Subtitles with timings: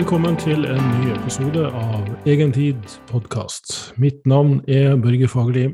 [0.00, 3.90] Velkommen til en ny episode av Egentid podkast.
[4.00, 5.66] Mitt navn er Børge Fagerli.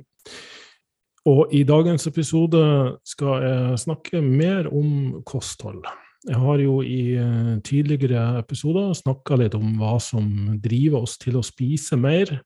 [1.30, 2.64] Og i dagens episode
[3.06, 5.78] skal jeg snakke mer om kosthold.
[6.26, 10.26] Jeg har jo i eh, tidligere episoder snakka litt om hva som
[10.58, 12.40] driver oss til å spise mer.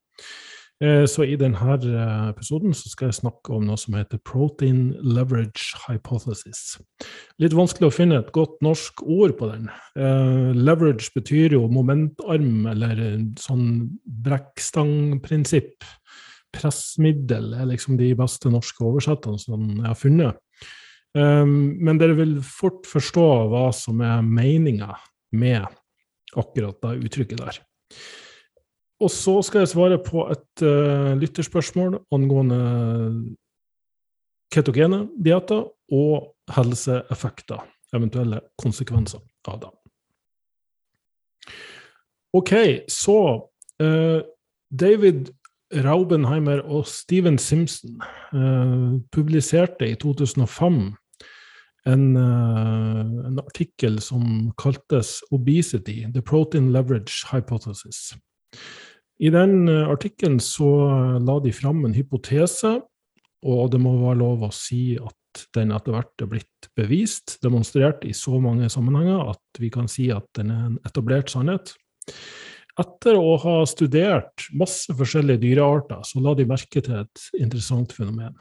[0.81, 5.77] Eh, så i denne eh, episoden skal jeg snakke om noe som heter protein leverage
[5.85, 6.79] hypothesis.
[7.43, 9.69] Litt vanskelig å finne et godt norsk ord på den.
[10.01, 13.03] Eh, leverage betyr jo momentarm, eller
[13.41, 13.91] sånn
[14.25, 15.85] brekkstangprinsipp.
[16.57, 20.41] Pressmiddel er liksom de beste norske oversettene som jeg har funnet.
[21.15, 24.93] Men dere vil fort forstå hva som er meninga
[25.35, 25.67] med
[26.39, 27.61] akkurat det uttrykket der.
[29.01, 32.61] Og så skal jeg svare på et uh, lytterspørsmål angående
[34.53, 37.63] ketogene dietter og helseeffekter,
[37.97, 39.71] eventuelle konsekvenser av det.
[42.37, 42.53] OK,
[42.93, 43.19] så
[43.83, 44.21] uh,
[44.71, 45.33] David
[45.71, 48.03] Raubenheimer og Steven Simpson
[48.35, 50.83] uh, publiserte i 2005
[51.89, 58.19] en, en, artikkel som kaltes 'Obesity the protein leverage hypothesis'.
[59.21, 62.79] I den eh, artikkelen så eh, la de fram en hypotese,
[63.45, 65.17] og det må være lov å si at
[65.55, 70.09] den etter hvert er blitt bevist, demonstrert i så mange sammenhenger at vi kan si
[70.13, 71.75] at den er en etablert sannhet.
[72.81, 78.37] Etter å ha studert masse forskjellige dyrearter, så la de merke til et interessant fenomen.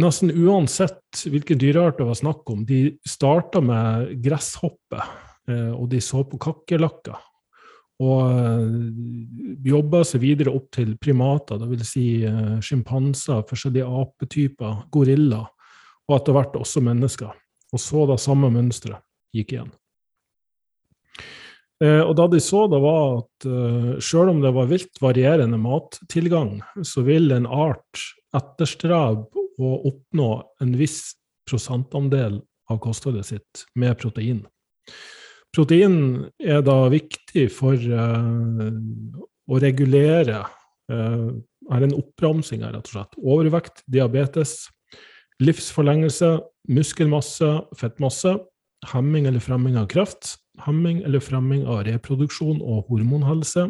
[0.00, 5.00] Nesten uansett hvilke dyrearter det var snakk om, de starta med gresshoppe,
[5.48, 7.16] eh, og de så på kakerlakker.
[8.02, 11.86] Og eh, jobba seg videre opp til primater, dvs.
[11.86, 15.44] Si, uh, sjimpanser, forskjellige apetyper, gorilla,
[16.08, 17.30] og etter hvert også mennesker.
[17.74, 19.02] Og så da samme mønsteret
[19.34, 19.70] gikk igjen.
[21.82, 23.48] Uh, og da de så det, var at
[24.02, 28.02] sjøl om det var vilt varierende mattilgang, så vil en art
[28.34, 30.30] etterstrebe å oppnå
[30.64, 31.14] en viss
[31.46, 32.40] prosentandel
[32.70, 34.42] av kostholdet sitt med protein.
[35.54, 35.96] Protein
[36.42, 38.70] er da viktig for uh,
[39.46, 40.40] å regulere
[40.90, 41.28] uh,
[41.72, 43.18] er en oppramsing her, rett og slett.
[43.22, 44.56] Overvekt, diabetes,
[45.42, 46.36] livsforlengelse,
[46.74, 48.34] muskelmasse, fettmasse,
[48.90, 53.68] hemming eller fremming av kreft, hemming eller fremming av reproduksjon og hormonhelse,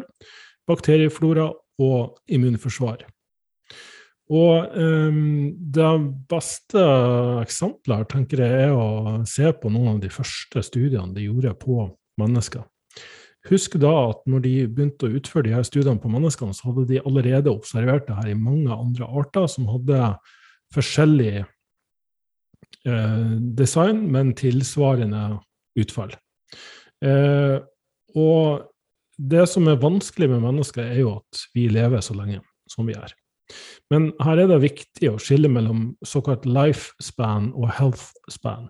[0.69, 1.51] bakterieflora
[1.81, 3.05] og immunforsvar.
[4.33, 5.89] Og um, det
[6.31, 6.81] beste
[7.43, 11.53] eksempelet her, tenker jeg, er å se på noen av de første studiene de gjorde
[11.61, 11.83] på
[12.21, 12.63] mennesker.
[13.51, 16.87] Husk da at når de begynte å utføre de her studiene på menneskene, så hadde
[16.89, 19.99] de allerede observert det her i mange andre arter som hadde
[20.73, 25.27] forskjellig eh, design, men tilsvarende
[25.77, 26.15] utfall.
[27.05, 27.59] Eh,
[28.17, 28.65] og
[29.21, 32.97] det som er vanskelig med mennesker, er jo at vi lever så lenge som vi
[32.97, 33.13] er.
[33.93, 38.69] Men her er det viktig å skille mellom såkalt lifespan og healthspan.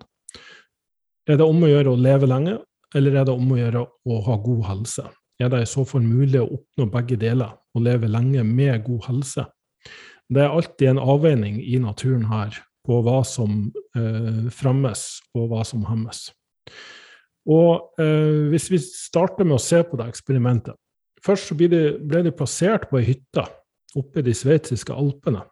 [1.26, 2.58] Er det om å gjøre å leve lenge,
[2.94, 5.06] eller er det om å gjøre å ha god helse?
[5.42, 9.08] Er det i så fall mulig å oppnå begge deler, og leve lenge med god
[9.10, 9.46] helse?
[10.32, 12.56] Det er alltid en avveining i naturen her
[12.86, 13.66] på hva som
[13.98, 15.04] eh, fremmes,
[15.34, 16.28] og hva som hemmes.
[17.46, 20.74] Og eh, Hvis vi starter med å se på det eksperimentet
[21.22, 23.44] Først så ble de, ble de plassert på ei hytte
[23.96, 25.44] oppe i de sveitsiske alpene.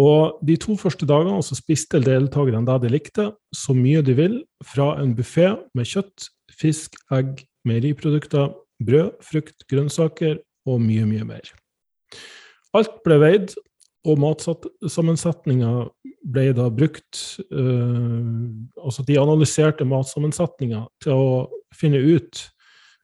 [0.00, 4.38] Og De to første dagene så spiste deltakerne det de likte, så mye de vil,
[4.64, 11.52] fra en buffé med kjøtt, fisk, egg, meieriprodukter, brød, frukt, grønnsaker og mye, mye mer.
[12.72, 13.54] Alt ble veid,
[14.02, 15.68] og matsammensetninga
[16.34, 17.20] ble da brukt
[17.52, 18.48] øh,
[18.82, 21.28] Altså, de analyserte matsammensetninga til å
[21.78, 22.61] finne ut eh,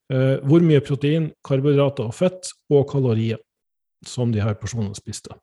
[0.08, 3.40] hvor mye protein, karbohydrater og fett og kalorier
[4.06, 5.34] som de her personene spiste.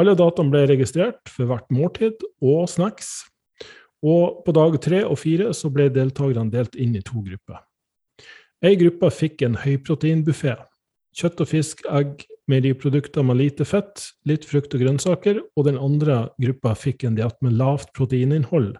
[0.00, 3.20] Alle dataene ble registrert for hvert måltid og snacks.
[4.02, 7.60] Og på dag tre og fire så ble deltakerne delt inn i to grupper.
[8.62, 10.56] Ei gruppe fikk en høyproteinbuffé.
[11.18, 16.24] Kjøtt og fisk, egg, meieriprodukter med lite fett, litt frukt og grønnsaker, og den andre
[16.42, 18.72] gruppa fikk en diett med lavt proteininnhold,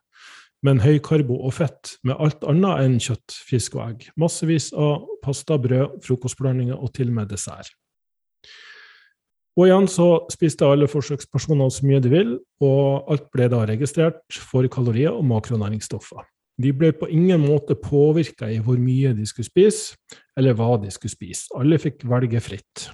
[0.62, 4.08] men høy karbo og fett med alt annet enn kjøtt, fisk og egg.
[4.20, 7.72] Massevis av pasta, brød, frokostblandinger og til og med dessert.
[9.58, 12.30] Og igjen så spiste alle forsøkspersoner så mye de vil,
[12.64, 16.24] og alt ble da registrert for kalorier og makronæringsstoffer.
[16.62, 19.98] De ble på ingen måte påvirka i hvor mye de skulle spise,
[20.38, 21.50] eller hva de skulle spise.
[21.58, 22.88] Alle fikk velge fritt.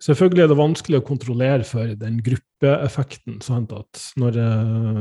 [0.00, 3.40] Selvfølgelig er det vanskelig å kontrollere for den gruppeeffekten.
[3.44, 3.74] Sant?
[3.76, 5.00] At når eh,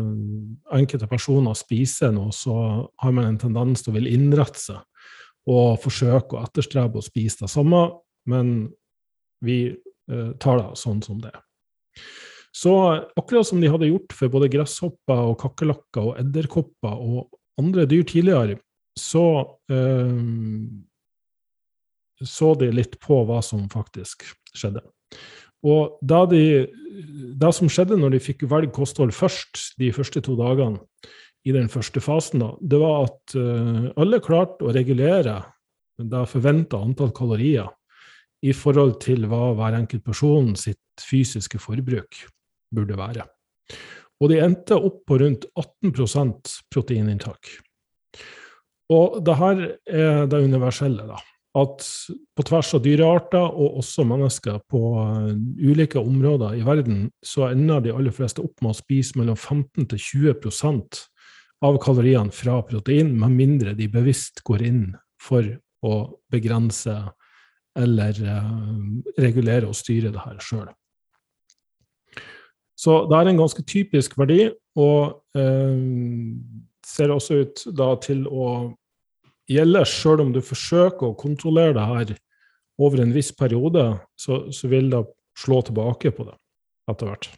[0.75, 2.55] enkelte personer spiser noe, så
[2.99, 4.83] har man en tendens til å ville innrette seg
[5.49, 7.79] og forsøke å etterstrebe å spise det samme,
[8.29, 8.67] men
[9.45, 11.45] vi eh, tar det sånn som det er.
[12.51, 12.73] Så
[13.17, 18.03] akkurat som de hadde gjort for både gresshopper og kakerlakker og edderkopper og andre dyr
[18.09, 18.59] tidligere,
[18.99, 19.23] så
[19.71, 20.19] eh,
[22.25, 24.83] så de litt på hva som faktisk skjedde.
[25.67, 26.67] Og da de,
[27.39, 30.79] det som skjedde når de fikk velge kosthold først, de første to dagene
[31.47, 35.39] i den første fasen, da, det var at uh, alle klarte å regulere
[35.99, 37.67] det forventa antall kalorier
[38.45, 42.21] i forhold til hva hver enkelt person sitt fysiske forbruk
[42.75, 43.25] burde være.
[44.19, 47.51] Og de endte opp på rundt 18% proteininntak.
[48.91, 51.19] Og det her er det universelle, da
[51.59, 51.85] at
[52.37, 55.29] på tvers av dyrearter og også mennesker på uh,
[55.59, 59.89] ulike områder i verden, så ender de aller fleste opp med å spise mellom 15
[59.93, 60.03] til
[60.33, 61.01] 20%
[61.67, 64.83] av kaloriene fra protein, med mindre de bevisst går inn
[65.19, 65.45] for
[65.85, 65.95] å
[66.31, 66.95] begrense
[67.79, 68.53] eller uh,
[69.19, 70.69] regulere og styre det her sjøl.
[72.79, 74.47] Så det er en ganske typisk verdi,
[74.79, 75.79] og uh,
[76.87, 78.71] ser også ut da til å
[79.49, 82.15] gjelder, sjøl om du forsøker å kontrollere det her
[82.79, 83.85] over en viss periode,
[84.19, 85.03] så, så vil det
[85.39, 86.35] slå tilbake på det
[86.89, 87.29] etter hvert.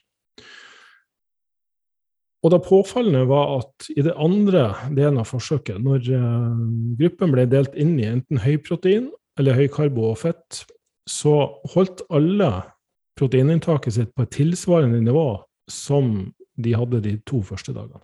[2.42, 6.62] Og det påfallende var at i det andre delen av forsøket, når uh,
[6.98, 10.64] gruppen ble delt inn i enten høyprotein eller høykarbo og fett,
[11.10, 11.36] så
[11.74, 12.50] holdt alle
[13.19, 15.28] proteininntaket sitt på et tilsvarende nivå
[15.69, 16.31] som
[16.62, 18.02] de hadde de to første dagene.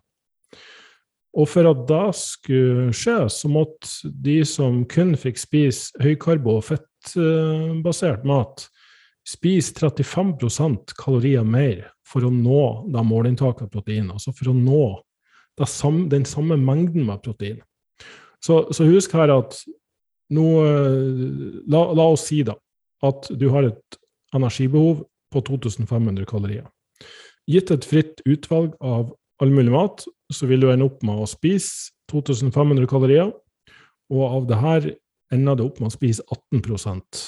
[1.37, 6.65] Og for at det skulle skje, så måtte de som kun fikk spise høykarbo- og
[6.65, 8.65] fettbasert mat,
[9.27, 12.63] spise 35% kalorier mer for å nå
[12.93, 14.09] da målinntaket av protein.
[14.13, 14.85] Altså for å nå
[15.67, 17.61] samme, den samme mengden med protein.
[18.41, 19.59] Så, så husk her at
[20.33, 20.47] nå
[21.67, 22.57] la, la, oss si da
[23.05, 23.97] at du har et
[24.35, 25.03] energibehov
[25.33, 26.65] på 2500 kalorier.
[27.47, 31.27] Gitt et fritt utvalg av all mulig mat, så vil du ende opp med å
[31.29, 33.31] spise 2500 kalorier.
[34.13, 34.87] Og av det her
[35.33, 37.23] ender det opp med å spise 18%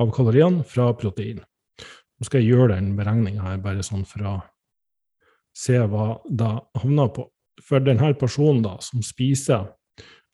[0.00, 1.42] av kaloriene fra protein.
[1.44, 4.34] Nå skal jeg gjøre den beregninga her, bare sånn for å
[5.54, 6.50] se hva det
[6.80, 7.28] havner på.
[7.62, 9.68] For denne personen da, som spiser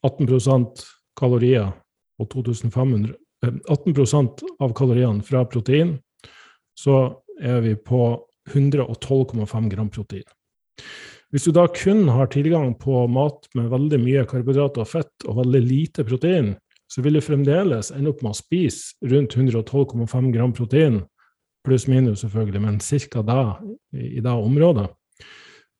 [0.07, 0.85] 18%
[1.19, 1.69] kalorier
[2.21, 4.29] og 2500 18 eh,
[4.59, 5.95] av kaloriene fra protein,
[6.77, 8.03] så er vi på
[8.53, 10.27] 112,5 gram protein.
[11.31, 15.38] Hvis du da kun har tilgang på mat med veldig mye karbohydrater og fett og
[15.38, 16.56] veldig lite protein,
[16.91, 21.05] så vil du fremdeles ende opp med å spise rundt 112,5 gram protein,
[21.67, 23.23] pluss minus selvfølgelig, men ca.
[23.23, 24.88] det i det området.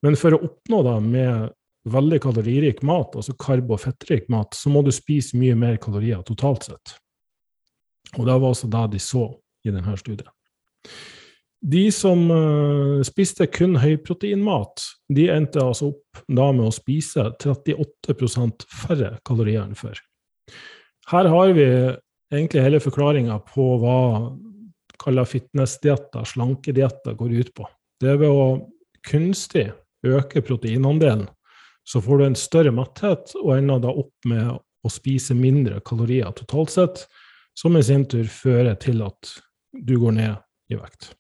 [0.07, 1.51] Men for å oppnå det med
[1.91, 6.23] veldig kaloririk mat, altså karbo- og fettrik mat, så må du spise mye mer kalorier
[6.29, 6.95] totalt sett.
[8.19, 9.27] Og det var også det de så
[9.67, 10.31] i denne studien.
[11.61, 18.65] De som uh, spiste kun høyproteinmat, de endte altså opp da med å spise 38%
[18.73, 20.01] færre kalorier enn før.
[21.11, 21.67] Her har vi
[22.33, 23.99] egentlig hele forklaringa på hva
[25.01, 27.69] kalla fitnessdietter, slankedietter, går ut på.
[28.01, 28.49] Det er ved å
[29.07, 29.69] kunstig
[30.07, 31.27] øke proteinandelen,
[31.85, 36.33] så får du en større matthet og ender da opp med å spise mindre kalorier
[36.37, 37.07] totalt sett,
[37.59, 39.35] som i sin tur fører til at
[39.73, 41.13] du går ned i vekt.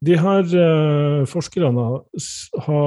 [0.00, 1.82] De her uh, forskerne
[2.64, 2.86] har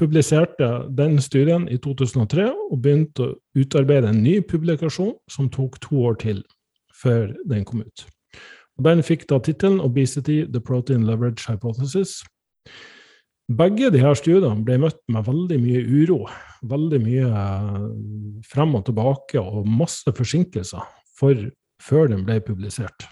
[0.00, 6.00] publiserte den studien i 2003 og begynte å utarbeide en ny publikasjon som tok to
[6.08, 6.40] år til
[6.96, 8.06] før den kom ut.
[8.80, 12.22] Og den fikk da tittelen 'Obesity the Protein Leverage Hypothesis'.
[13.50, 16.20] Begge de her studiene ble møtt med veldig mye uro,
[16.70, 17.86] veldig mye eh,
[18.46, 20.86] frem og tilbake og masse forsinkelser
[21.18, 21.48] for,
[21.82, 23.10] før den ble publisert.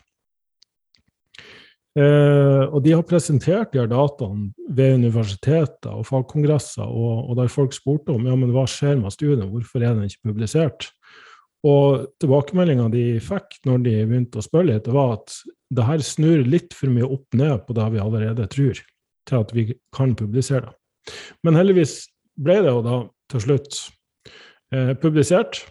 [1.97, 7.51] Eh, og de har presentert de her dataene ved universiteter og fagkongresser, og, og der
[7.53, 10.91] folk spurte om ja, men hva skjer med studien, hvorfor er den ikke publisert?
[11.67, 15.41] Og tilbakemeldinga de fikk når de begynte å spørre litt, var at
[15.75, 18.83] det her snur litt for mye opp ned på det vi allerede tror,
[19.29, 20.77] til at vi kan publisere det.
[21.43, 22.03] Men heldigvis
[22.39, 23.01] ble det jo da
[23.33, 23.81] til slutt
[24.75, 25.65] eh, publisert.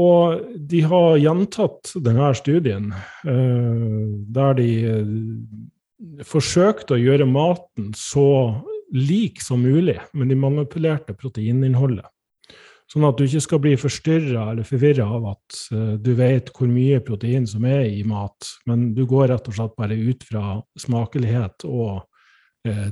[0.00, 2.92] Og de har gjentatt denne studien,
[3.28, 3.98] eh,
[4.32, 12.08] der de eh, forsøkte å gjøre maten så lik som mulig, men de manipulerte proteininnholdet.
[12.88, 16.68] Sånn at du ikke skal bli forstyrra eller forvirra av at uh, du vet hvor
[16.68, 20.58] mye protein som er i mat, men du går rett og slett bare ut fra
[20.76, 22.02] smakelighet og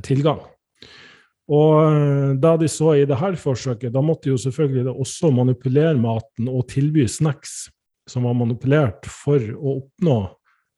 [0.02, 0.40] tilgang.
[1.50, 5.98] Og uh, da de så i dette forsøket, da måtte de jo selvfølgelig også manipulere
[5.98, 7.64] maten og tilby snacks
[8.10, 10.18] som var manipulert for å oppnå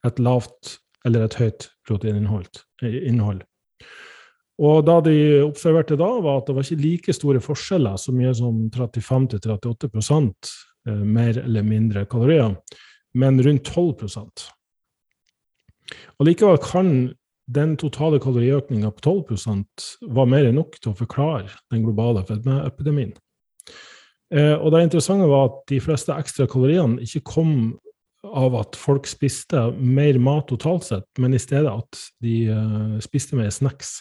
[0.07, 0.77] et lavt
[1.07, 3.43] eller et høyt proteininnhold.
[4.63, 8.35] Og da de observerte da, var at det var ikke like store forskjeller, så mye
[8.37, 9.91] som 35-38
[10.89, 12.55] eh, mer eller mindre kalorier,
[13.19, 14.45] men rundt 12%
[16.17, 16.93] Og Likevel kan
[17.51, 23.15] den totale kaloriøkninga på 12% var mer enn nok til å forklare den globale fedmeepidemien.
[24.33, 27.57] Eh, og det interessante var at de fleste ekstra kaloriene ikke kom
[28.23, 33.35] av at folk spiste mer mat totalt sett, men i stedet at de uh, spiste
[33.35, 33.97] mer snacks.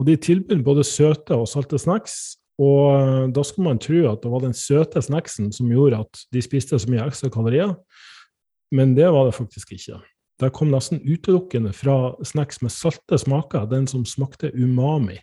[0.00, 4.24] Og De tilbød både søte og salte snacks, og uh, da skulle man tro at
[4.24, 7.76] det var den søte snacksen som gjorde at de spiste så mye ekstra kalorier,
[8.72, 10.00] men det var det faktisk ikke.
[10.40, 15.18] Det kom nesten utelukkende fra snacks med salte smaker, den som smakte umami.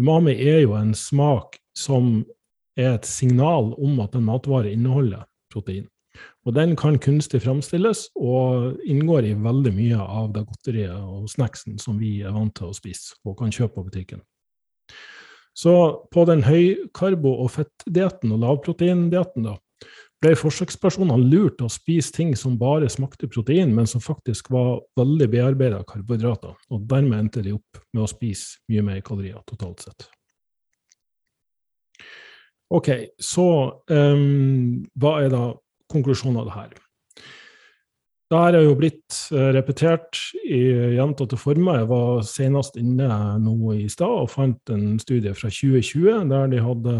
[0.00, 2.24] Umami er jo en smak som
[2.78, 5.84] er et signal om at en matvare inneholder protein.
[6.46, 11.76] Og den kan kunstig framstilles og inngår i veldig mye av det godteriet og snacksen
[11.82, 14.24] som vi er vant til å spise og kan kjøpe på butikken.
[15.58, 15.74] Så
[16.14, 19.56] på den høykarbo- og fettdietten og lavproteindietten da,
[20.22, 24.80] ble forsøkspersonene lurt til å spise ting som bare smakte protein, men som faktisk var
[24.98, 26.56] veldig bearbeida karbohydrater.
[26.74, 30.08] Og dermed endte de opp med å spise mye mer kalorier totalt sett.
[32.74, 32.90] Ok,
[33.22, 33.46] så
[33.88, 35.44] um, hva er da
[35.88, 36.74] konklusjonen av det her.
[38.28, 40.60] Det her er jo blitt eh, repetert i
[40.98, 41.78] gjentatte former.
[41.80, 43.08] Jeg var senest inne
[43.40, 46.96] nå i stad og fant en studie fra 2020 der de hadde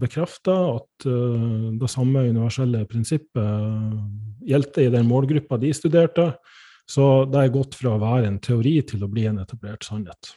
[0.00, 6.30] bekrefta at eh, det samme universelle prinsippet gjeldte i den målgruppa de studerte.
[6.88, 10.32] Så det er gått fra å være en teori til å bli en etablert sannhet.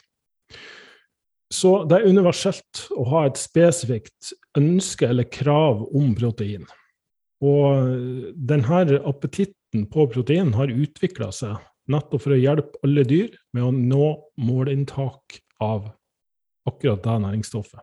[1.48, 6.68] Så det er universelt å ha et spesifikt ønske eller krav om protein.
[7.44, 11.58] Og denne appetitten på protein har utvikla seg
[11.90, 14.06] nettopp for å hjelpe alle dyr med å nå
[14.40, 15.90] målinntak av
[16.68, 17.82] akkurat det næringsstoffet.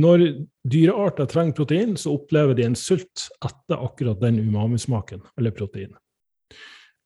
[0.00, 0.22] Når
[0.70, 5.96] dyrearter trenger protein, så opplever de en sult etter akkurat den umamismaken, eller protein.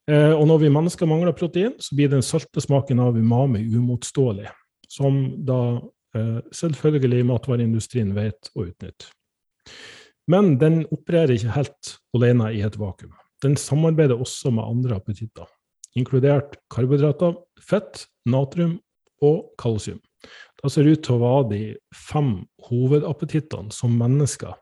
[0.05, 4.51] Eh, og når vi mennesker mangler protein, så blir den salte smaken av umami umotståelig,
[4.87, 5.17] som
[5.47, 5.59] da
[6.15, 9.09] eh, selvfølgelig matvareindustrien vet å utnytte.
[10.31, 13.13] Men den opererer ikke helt alene i et vakuum.
[13.43, 15.45] Den samarbeider også med andre appetitter,
[15.97, 18.79] inkludert karbohydrater, fett, natrium
[19.23, 19.99] og kalsium.
[20.61, 21.61] Det ser ut til å være de
[21.93, 22.31] fem
[22.65, 24.55] hovedappetittene som mennesker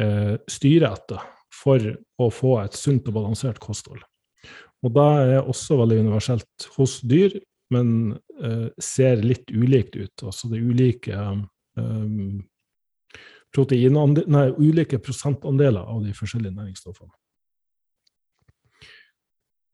[0.00, 1.22] eh, styrer etter
[1.54, 1.82] for
[2.18, 4.02] å få et sunt og balansert kosthold.
[4.84, 5.06] Og det
[5.36, 7.36] er også veldig universelt hos dyr,
[7.74, 10.26] men eh, ser litt ulikt ut.
[10.26, 12.04] Altså det er ulike eh,
[14.26, 17.12] nei, ulike prosentandeler av de forskjellige næringsstoffene.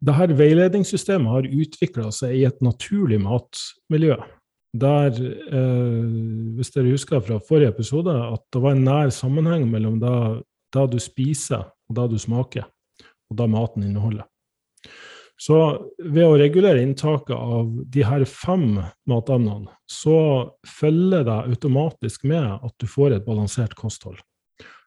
[0.03, 4.17] Dette veiledningssystemet har utvikla seg i et naturlig matmiljø.
[4.73, 6.09] Der, eh,
[6.57, 10.99] hvis dere husker fra forrige episode, at det var en nær sammenheng mellom det du
[10.99, 12.65] spiser, og det du smaker,
[13.31, 14.25] og det maten inneholder.
[15.43, 15.57] Så
[15.99, 18.77] ved å regulere inntaket av de her fem
[19.11, 20.17] matemnene, så
[20.79, 24.21] følger det automatisk med at du får et balansert kosthold.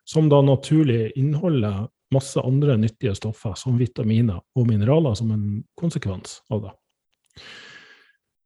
[0.07, 6.39] Som da naturlig inneholder masse andre nyttige stoffer, som vitaminer og mineraler, som en konsekvens
[6.53, 6.75] av det.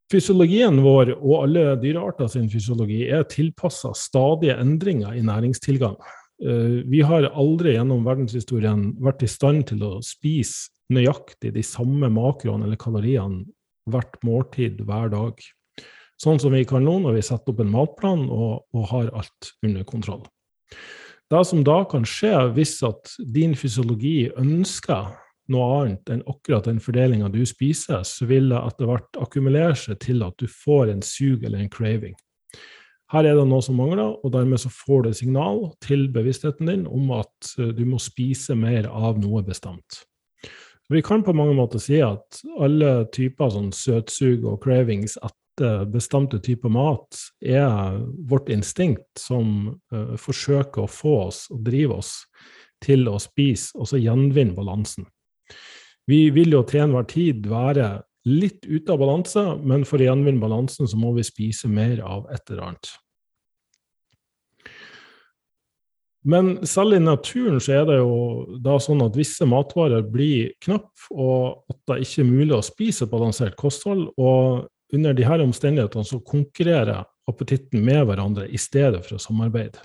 [0.09, 5.99] Fysiologien vår og alle dyrearter sin fysiologi er tilpassa stadige endringer i næringstilgang.
[6.41, 12.09] Eh, vi har aldri gjennom verdenshistorien vært i stand til å spise nøyaktig de samme
[12.13, 13.45] makroene eller kaloriene
[13.89, 15.39] hvert måltid hver dag.
[16.19, 19.53] Sånn som vi kan nå når vi setter opp en matplan og, og har alt
[19.65, 20.25] under kontroll.
[21.29, 25.11] Det som da kan skje, hvis at din fysiologi ønsker
[25.53, 30.01] noe annet enn akkurat den fordelinga du spiser, så vil det etter hvert akkumulere seg
[30.03, 32.17] til at du får en sug eller en craving.
[33.09, 36.85] Her er det noe som mangler, og dermed så får du signal til bevisstheten din
[36.85, 40.03] om at du må spise mer av noe bestemt.
[40.89, 46.39] Vi kan på mange måter si at alle typer sånn søtsug og cravings etter bestemte
[46.41, 52.13] typer mat er vårt instinkt som uh, forsøker å få oss og drive oss
[52.81, 55.05] til å spise, og så gjenvinne balansen.
[56.09, 57.89] Vi vil jo til enhver tid være
[58.25, 62.25] litt ute av balanse, men for å gjenvinne balansen så må vi spise mer av
[62.33, 62.93] et eller annet.
[66.27, 70.89] Men selv i naturen så er det jo da sånn at visse matvarer blir knapp,
[71.15, 74.09] og at det ikke er mulig å spise balansert kosthold.
[74.19, 79.79] Og under disse omstendighetene så konkurrerer appetitten med hverandre i stedet for å samarbeide.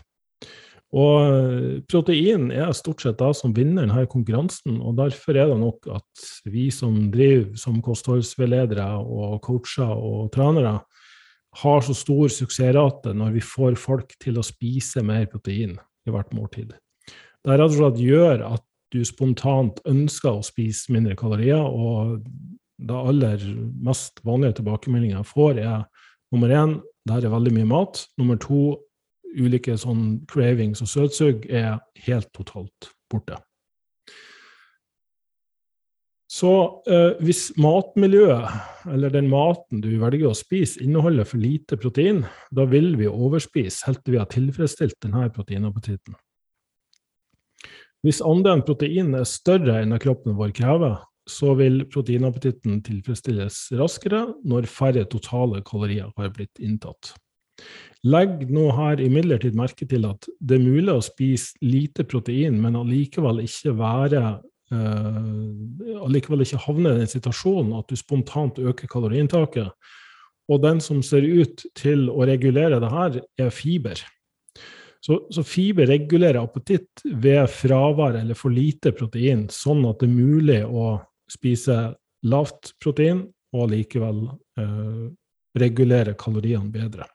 [0.94, 5.88] Og protein er stort sett da som vinner denne konkurransen, og derfor er det nok
[5.96, 10.78] at vi som driver som kostholdsveiledere og coacher og trenere,
[11.62, 15.76] har så stor suksessrate når vi får folk til å spise mer protein
[16.06, 16.74] i hvert måltid.
[17.44, 22.22] Det rett og slett gjør at du spontant ønsker å spise mindre kalorier, og
[22.78, 23.44] det aller
[23.84, 28.00] mest vanlige tilbakemeldinga jeg får, er nummer én det her er veldig mye mat.
[28.16, 28.78] Nummer to
[29.34, 33.36] ulike sånn cravings og søtsug er helt totalt borte.
[36.34, 36.50] Så
[36.90, 38.50] eh, hvis matmiljøet,
[38.90, 43.86] eller den maten du velger å spise, inneholder for lite protein, da vil vi overspise
[43.86, 46.16] helt til vi har tilfredsstilt denne proteinappetitten.
[48.04, 50.98] Hvis andelen protein er større enn det kroppen vår krever,
[51.30, 57.14] så vil proteinappetitten tilfredsstilles raskere når færre totale kalorier har blitt inntatt.
[58.04, 62.76] Legg nå her imidlertid merke til at det er mulig å spise lite protein, men
[62.76, 64.24] allikevel ikke være
[66.04, 69.70] allikevel ikke havner i den situasjonen at du spontant øker kaloriinntaket.
[70.52, 74.02] Og den som ser ut til å regulere det her, er fiber.
[75.04, 80.14] Så, så, fiber regulerer appetitt ved fravær eller for lite protein, sånn at det er
[80.14, 80.94] mulig å
[81.28, 81.76] spise
[82.24, 84.22] lavt protein og likevel
[84.60, 85.04] eh,
[85.60, 87.08] regulere kaloriene bedre.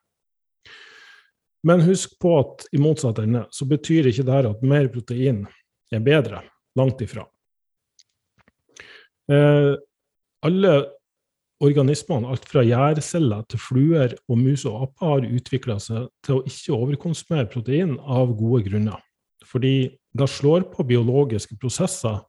[1.66, 5.44] Men husk på at i motsatt ende så betyr ikke det at mer protein
[5.92, 6.44] er bedre.
[6.78, 7.26] Langt ifra.
[9.30, 9.76] Eh,
[10.46, 10.74] alle
[11.60, 16.46] organismene, alt fra gjærceller til fluer og mus og aper, har utvikla seg til å
[16.48, 19.02] ikke overkonsumere protein av gode grunner.
[19.46, 22.22] Fordi det slår på biologiske prosesser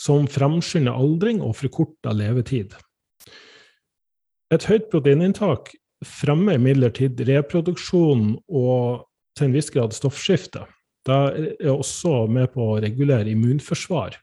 [0.00, 2.74] som fremskynder aldring og forkorter levetid.
[4.52, 5.72] Et høyt proteininntak
[6.04, 9.06] fremmer imidlertid reproduksjon og
[9.38, 10.66] til en viss grad stoffskifte.
[11.04, 11.16] Det
[11.60, 14.18] er også med på å regulere immunforsvar.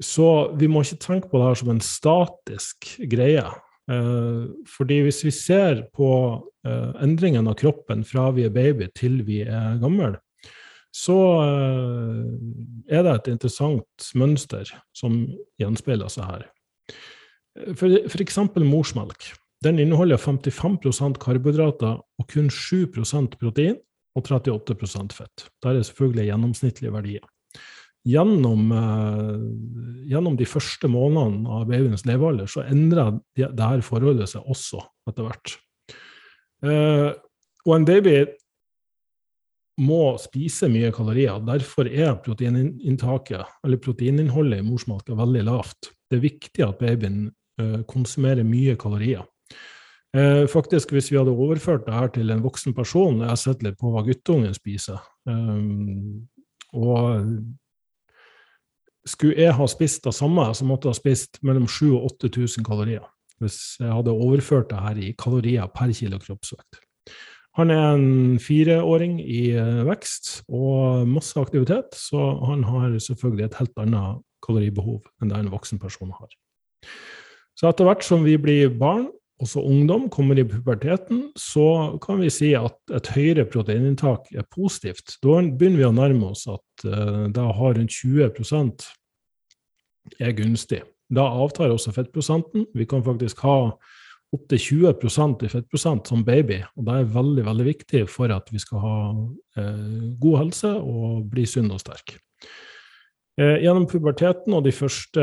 [0.00, 3.44] Så vi må ikke tenke på det her som en statisk greie.
[3.90, 6.10] Eh, fordi hvis vi ser på
[6.66, 10.16] eh, endringen av kroppen fra vi er baby til vi er gammel,
[10.94, 12.30] så eh,
[12.90, 15.22] er det et interessant mønster som
[15.60, 16.48] gjenspeiler seg her.
[17.76, 18.38] F.eks.
[18.62, 19.32] morsmelk.
[19.60, 23.76] Den inneholder 55% karbohydrater og kun 7% protein
[24.16, 25.44] og 38% fett.
[25.60, 27.26] Det er selvfølgelig gjennomsnittlige verdier.
[28.08, 34.80] Gjennom, eh, gjennom, de første månedene av babyens levealder så endrer dette forholdet seg også
[35.10, 35.56] etter hvert.
[36.64, 37.10] Eh,
[37.66, 38.22] og en baby
[39.80, 41.40] må spise mye kalorier.
[41.44, 45.92] Derfor er proteininntaket, eller proteininnholdet i morsmelka veldig lavt.
[46.10, 47.28] Det er viktig at babyen
[47.60, 49.24] uh, konsumerer mye kalorier.
[50.16, 53.64] Uh, faktisk, hvis vi hadde overført det her til en voksen person, jeg har sett
[53.64, 56.26] litt på hva guttungen spiser um,
[56.74, 57.22] Og
[59.10, 62.66] skulle jeg ha spist det samme, så måtte jeg ha spist mellom 7000 og 8000
[62.66, 63.08] kalorier.
[63.40, 66.80] Hvis jeg hadde overført det her i kalorier per kilo kroppsvekt.
[67.58, 73.56] Han er en fireåring i eh, vekst og masse aktivitet, så han har selvfølgelig et
[73.58, 76.30] helt annet kaloribehov enn det en voksen person har.
[77.58, 79.08] Så etter hvert som vi blir barn,
[79.40, 85.16] også ungdom, kommer i puberteten, så kan vi si at et høyere proteininntak er positivt.
[85.24, 88.26] Da begynner vi å nærme oss at det har rundt 20
[90.18, 90.82] er gunstig.
[91.10, 92.66] Da avtar også fettprosenten.
[92.74, 93.72] Vi kan faktisk ha
[94.30, 96.60] opptil 20% i fettprosent som baby.
[96.78, 98.96] Og det er veldig veldig viktig for at vi skal ha
[99.58, 102.14] eh, god helse og bli sunn og sterk.
[103.40, 105.22] Eh, gjennom puberteten og de første,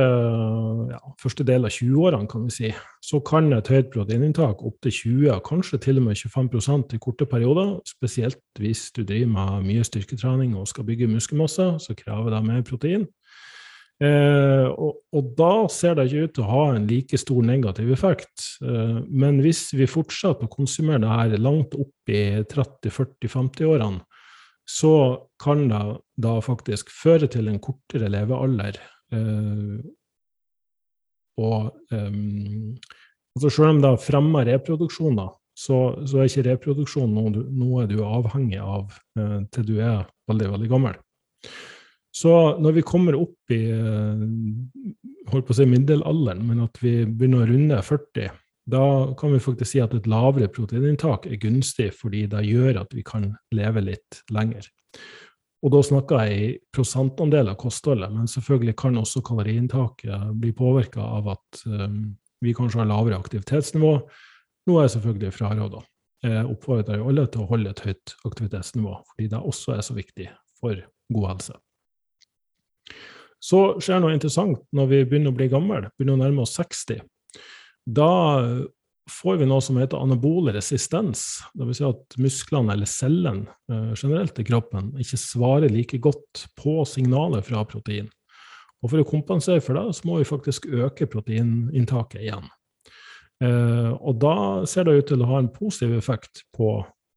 [0.89, 2.69] ja, første del av 20-årene kan vi si,
[3.03, 7.75] så kan et høyt proteininntak opptil 20, kanskje til og med 25% i korte perioder,
[7.85, 12.65] spesielt hvis du driver med mye styrketrening og skal bygge muskelmasse, så krever det mer
[12.65, 13.05] protein.
[13.97, 17.89] Eh, og, og, da ser det ikke ut til å ha en like stor negativ
[17.95, 18.45] effekt.
[18.61, 24.03] Eh, men hvis vi fortsetter å konsumere det her langt opp i 30-40-50-årene,
[24.67, 24.93] så
[25.39, 25.81] kan det
[26.19, 28.77] da faktisk føre til en kortere levealder.
[29.15, 29.77] Eh,
[31.37, 37.87] og altså selv om det fremmer reproduksjon, da, så, så, er ikke reproduksjon noe, noe
[37.89, 40.99] du er avhengig av eh, til du er veldig, veldig gammel.
[42.17, 44.21] Så når vi kommer opp i eh,
[45.29, 48.31] holdt på å si middelalderen, men at vi begynner å runde 40,
[48.67, 48.83] da
[49.19, 53.03] kan vi faktisk si at et lavere proteininntak er gunstig, fordi det gjør at vi
[53.07, 54.65] kan leve litt lenger.
[55.65, 61.05] Og da snakker jeg i prosentandel av kostholdet, men selvfølgelig kan også kaloriinntaket bli påvirka
[61.17, 62.01] av at um,
[62.43, 63.93] vi kanskje har lavere aktivitetsnivå,
[64.69, 65.87] noe jeg selvfølgelig fraråder.
[66.27, 70.29] Jeg oppfordrer alle til å holde et høyt aktivitetsnivå, fordi det også er så viktig
[70.59, 71.57] for god helse.
[73.37, 77.03] Så skjer noe interessant når vi begynner å bli gamle, begynner å nærme oss 60.
[77.87, 78.11] Da
[79.07, 81.39] får vi noe som heter anabol resistens.
[81.57, 81.79] Dvs.
[81.79, 87.47] Si at musklene eller cellene eh, generelt i kroppen ikke svarer like godt på signalet
[87.47, 88.09] fra protein.
[88.83, 92.45] Og For å kompensere for det, så må vi faktisk øke proteininntaket igjen.
[93.43, 94.35] Eh, og da
[94.69, 96.75] ser det ut til å ha en positiv effekt på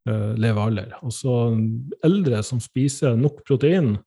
[0.09, 0.95] eh, levealder.
[1.01, 1.51] Altså
[2.05, 3.97] eldre som spiser nok protein,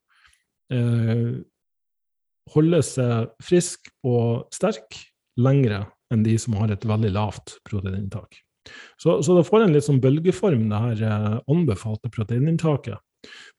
[2.53, 4.99] holder seg frisk og sterk
[5.41, 8.37] lengre enn de som har et veldig lavt proteininntak.
[9.01, 13.01] Så, så det får en litt sånn bølgeform, det her eh, anbefalte proteininntaket.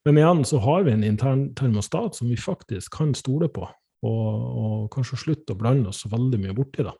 [0.05, 3.65] Men igjen så har vi en intern termostat som vi faktisk kan stole på,
[4.05, 4.29] og,
[4.61, 6.93] og kanskje slutte å blande oss veldig mye borti da.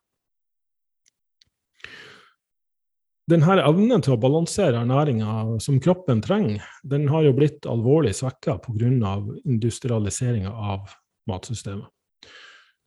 [3.25, 8.59] Denne evnen til å balansere ernæringa som kroppen trenger, den har jo blitt alvorlig svekka
[8.61, 9.15] pga.
[9.49, 10.93] industrialiseringa av
[11.29, 11.89] matsystemet.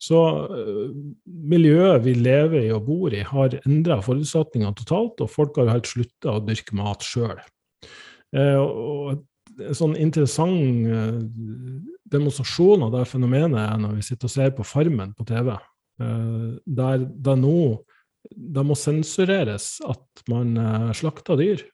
[0.02, 0.90] Så uh,
[1.26, 5.90] miljøet vi lever i og bor i, har endra forutsetningene totalt, og folk har helt
[5.90, 7.38] slutta å dyrke mat sjøl.
[8.36, 8.60] Eh,
[9.58, 11.18] en sånn interessant uh,
[12.12, 15.52] demonstrasjon av det fenomenet er når vi sitter og ser på Farmen på TV,
[15.98, 17.60] der det nå
[18.30, 20.52] det må sensureres at man
[20.94, 21.64] slakter dyr.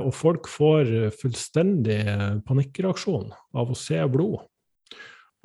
[0.00, 1.98] Og folk får fullstendig
[2.48, 4.46] panikkreaksjon av å se blod.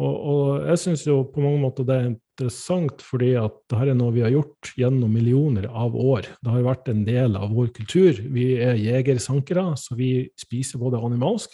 [0.02, 3.98] Og, og jeg syns jo på mange måter det er interessant, fordi at dette er
[3.98, 6.30] noe vi har gjort gjennom millioner av år.
[6.42, 8.18] Det har vært en del av vår kultur.
[8.34, 11.54] Vi er jegersankere, så vi spiser både animalsk,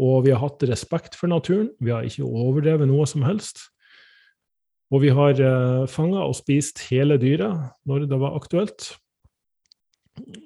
[0.00, 1.68] og vi har hatt respekt for naturen.
[1.78, 3.68] Vi har ikke overdrevet noe som helst.
[4.90, 8.88] Og vi har eh, fanga og spist hele dyret når det var aktuelt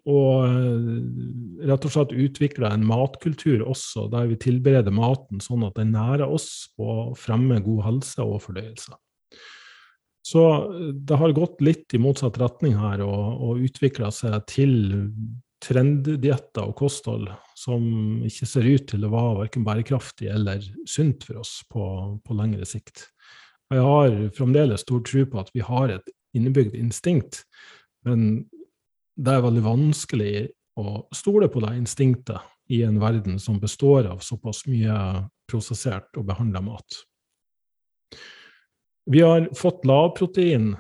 [0.09, 5.79] og eh, rett og slett utvikla en matkultur også, der vi tilbereder maten sånn at
[5.79, 8.95] den nærer oss og fremmer god helse og fordøyelse.
[10.25, 14.77] Så eh, det har gått litt i motsatt retning her og, og utvikla seg til
[15.65, 17.85] trenddietter og kosthold som
[18.27, 21.85] ikke ser ut til å være verken bærekraftig eller sunt for oss på,
[22.25, 23.07] på lengre sikt.
[23.73, 27.45] Jeg har fremdeles stor tro på at vi har et innebygd instinkt,
[28.05, 28.45] men
[29.15, 30.35] det er veldig vanskelig
[30.81, 34.95] å stole på det instinktet i en verden som består av såpass mye
[35.51, 37.03] prosessert og behandla mat.
[39.11, 40.73] Vi har fått lavprotein,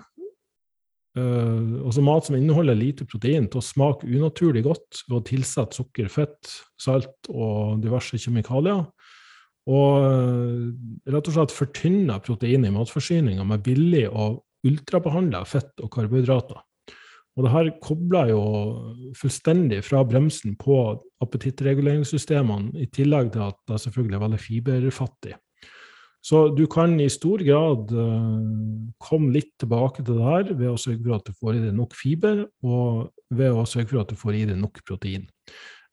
[1.19, 5.77] uh, altså mat som inneholder lite protein, til å smake unaturlig godt ved å tilsette
[5.77, 8.87] sukker, fett, salt og diverse kjemikalier.
[9.69, 10.73] Og uh,
[11.13, 16.65] rett og slett fortynne proteinet i matforsyninga med billig og ultrabehandla fett og karbohydrater.
[17.35, 18.43] Og det her kobler jo
[19.19, 20.77] fullstendig fra bremsen på
[21.25, 25.35] appetittreguleringssystemene, i tillegg til at det selvfølgelig er veldig fiberfattig.
[26.25, 28.39] Så du kan i stor grad uh,
[29.03, 31.75] komme litt tilbake til det her ved å sørge for at du får i deg
[31.77, 35.27] nok fiber, og ved å sørge for at du får i deg nok protein.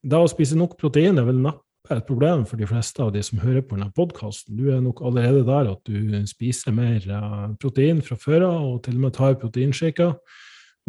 [0.01, 3.19] Det å spise nok protein er vel neppe et problem for de fleste av de
[3.25, 4.55] som hører på denne podkasten.
[4.55, 8.79] Du er nok allerede der at du spiser mer uh, protein fra før av, og
[8.87, 10.15] til og med tar proteinshaker.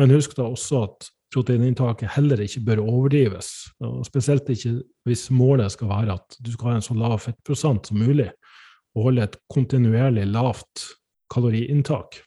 [0.00, 3.50] Men husk da også at proteininntaket heller ikke bør overdrives.
[3.80, 4.78] og Spesielt ikke
[5.08, 8.30] hvis målet skal være at du skal ha en så lav fettprosent som mulig,
[8.92, 10.88] og holde et kontinuerlig lavt
[11.32, 12.20] kaloriinntak.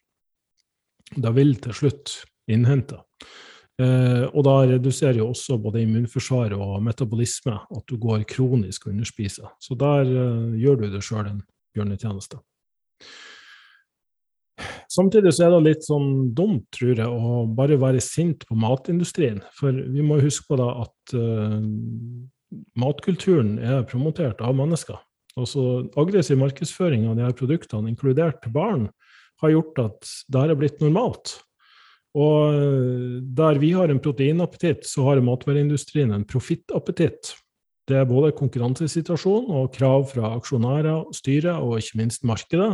[1.21, 2.15] Da vil til slutt
[2.49, 2.97] innhente.
[3.75, 8.95] Eh, og da reduserer jo også både immunforsvar og metabolisme at du går kronisk og
[8.95, 9.51] underspiser.
[9.59, 11.41] Så der eh, gjør du deg sjøl en
[11.75, 12.39] bjørnetjeneste.
[14.95, 19.41] Samtidig så er det litt sånn dumt, tror jeg, å bare være sint på matindustrien.
[19.57, 21.57] For vi må huske på da at uh,
[22.79, 25.01] matkulturen er promotert av mennesker.
[25.35, 28.87] Også Aggressiv markedsføring av de her produktene, inkludert til barn,
[29.43, 31.35] har gjort at det er blitt normalt.
[32.15, 37.33] Og eh, der vi har en proteinappetitt, så har matvareindustrien en profittappetitt.
[37.85, 42.71] Det er både konkurransesituasjon og krav fra aksjonærer, styret og ikke minst markedet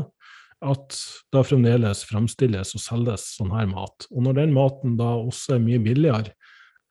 [0.62, 0.98] at
[1.34, 4.06] det fremdeles fremstilles og selges sånn her mat.
[4.14, 6.36] Og når den maten da også er mye billigere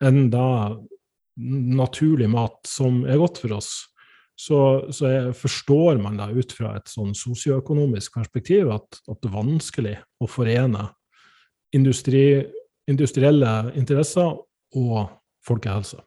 [0.03, 0.75] enn da
[1.41, 3.71] naturlig mat som er godt for oss,
[4.41, 4.59] så,
[4.93, 9.97] så forstår man da ut fra et sånn sosioøkonomisk perspektiv at, at, det er vanskelig
[10.21, 10.87] å forene
[11.77, 12.41] industri,
[12.89, 14.33] industrielle interesser
[14.81, 15.11] og
[15.47, 16.01] folkehelse.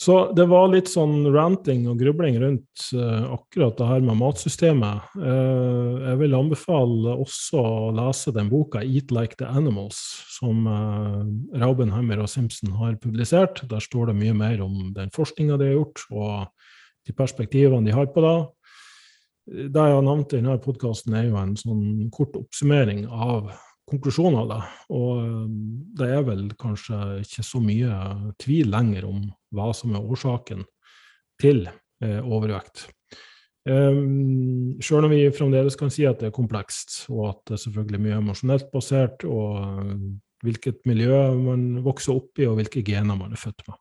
[0.00, 5.10] Så det var litt sånn ranting og grubling rundt uh, akkurat det her med matsystemet.
[5.12, 10.00] Uh, jeg vil anbefale også å lese den boka 'Eat Like the Animals',
[10.38, 11.20] som uh,
[11.60, 13.60] Raubenheimer og Simpson har publisert.
[13.68, 16.48] Der står det mye mer om den forskninga de har gjort, og
[17.04, 18.38] de perspektivene de har på det.
[19.68, 21.84] Det jeg har nevnt i denne podkasten, er jo en sånn
[22.14, 23.52] kort oppsummering av
[23.90, 24.60] konklusjonen da.
[24.94, 25.50] Og
[25.98, 27.98] det er vel kanskje ikke så mye
[28.40, 30.64] tvil lenger om hva som er årsaken
[31.40, 32.88] til eh, overvekt.
[33.68, 37.62] Um, Sjøl om vi fremdeles kan si at det er komplekst, og at det er
[37.66, 39.84] selvfølgelig mye emosjonelt basert, og
[40.44, 43.76] hvilket miljø man vokser opp i, og hvilke gener man er født med.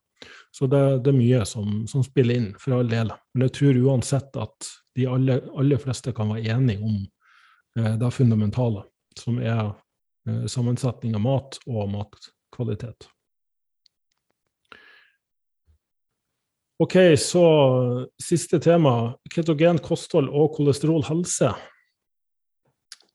[0.52, 3.14] Så det, det er mye som, som, spiller inn, for all del.
[3.34, 6.98] Men jeg tror uansett at de aller, aller fleste kan være enige om
[7.80, 8.84] eh, det fundamentale,
[9.16, 9.72] som er
[10.52, 13.08] sammensetning av mat og matkvalitet.
[16.80, 17.44] Ok, så
[18.24, 19.18] siste tema.
[19.34, 21.50] Ketogent kosthold og kolesterol helse.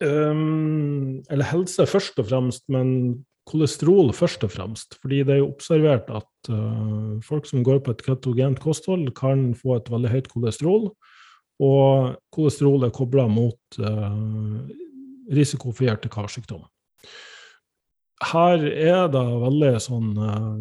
[0.05, 4.99] Um, eller helse først og fremst, men kolesterol først og fremst.
[5.01, 9.55] Fordi det er jo observert at uh, folk som går på et ketogent kosthold, kan
[9.57, 10.91] få et veldig høyt kolesterol.
[11.65, 14.69] Og kolesterol er kobla mot uh,
[15.33, 16.67] risiko for hjerte-karsykdom.
[18.25, 20.55] Her er det veldig sånn uh,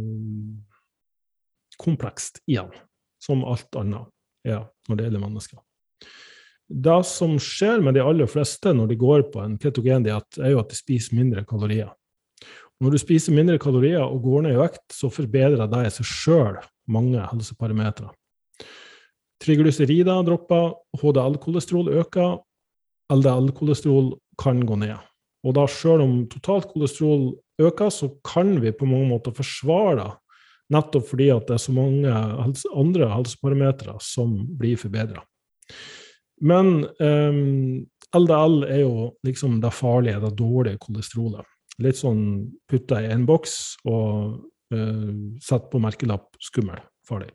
[1.79, 2.71] komplekst igjen
[3.23, 4.10] som alt annet
[4.47, 5.62] er når det gjelder mennesker.
[6.73, 10.56] Det som skjer med de aller fleste når de går på en ketogen diett, er
[10.56, 11.91] jo at de spiser mindre kalorier.
[12.84, 16.10] Når du spiser mindre kalorier og går ned i vekt, så forbedrer det i seg
[16.10, 16.58] sjøl
[16.91, 18.10] mange helseparametere.
[19.43, 22.38] Triglycerider dropper, HDL-kolesterol øker,
[23.13, 24.97] LDL-kolesterol kan gå ned.
[25.43, 30.12] Og da sjøl om totalt kolesterol øker, så kan vi på mange måter forsvare det
[30.71, 35.23] Nettopp fordi at det er så mange helse, andre helseparametere som blir forbedra.
[36.43, 37.84] Men um, ehm,
[38.15, 41.45] LDL er jo liksom det farlige, det dårlige kolesterolet.
[41.84, 42.23] Litt sånn
[42.69, 43.56] putta i en boks
[43.89, 47.32] og uh, sett på merkelapp 'skummel', farlig.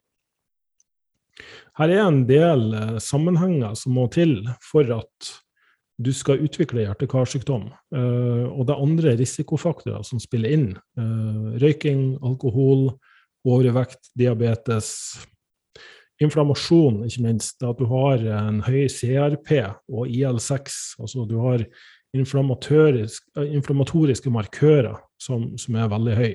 [1.78, 5.32] Her er en del uh, sammenhenger som må til for at
[5.98, 7.64] du skal utvikle hjerte-karsykdom.
[7.94, 10.68] Uh, og det er andre risikofaktorer som spiller inn.
[11.58, 12.92] røyking, alkohol,
[13.46, 15.18] overvekt, diabetes,
[16.22, 17.62] inflammasjon, ikke minst.
[17.62, 19.50] At du har en høy CRP
[19.88, 20.96] og IL6.
[21.02, 21.58] Altså du har
[22.16, 26.34] inflammatoriske markører som, som, er veldig høy.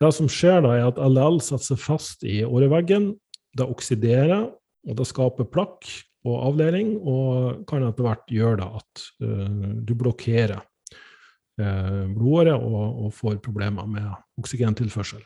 [0.00, 3.14] Det som skjer da, er at LL setter seg fast i åreveggen.
[3.56, 4.50] Det oksiderer,
[4.86, 5.86] og det skaper plakk
[6.26, 13.06] og avdeling, og kan etter hvert gjøre da at uh, du blokkerer uh, blodåret og,
[13.06, 14.10] og får problemer med
[14.42, 15.22] oksygentilførsel.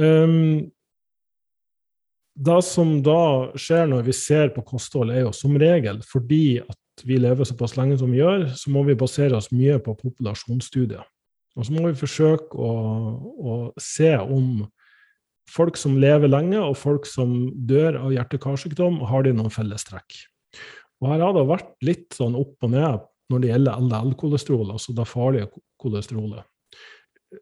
[0.00, 0.70] Um,
[2.40, 7.04] det som da skjer når vi ser på kosthold, er jo som regel fordi at
[7.04, 11.04] vi lever såpass lenge som vi gjør, så må vi basere oss mye på populasjonsstudier.
[11.58, 12.70] Og så må vi forsøke å,
[13.40, 14.62] å se om
[15.50, 20.20] folk som lever lenge, og folk som dør av hjerte-karsykdom, har de noen fellestrekk.
[21.00, 24.94] Og her har det vært litt sånn opp og ned når det gjelder LDL-kolesterol, altså
[24.96, 26.46] det farlige kolesterolet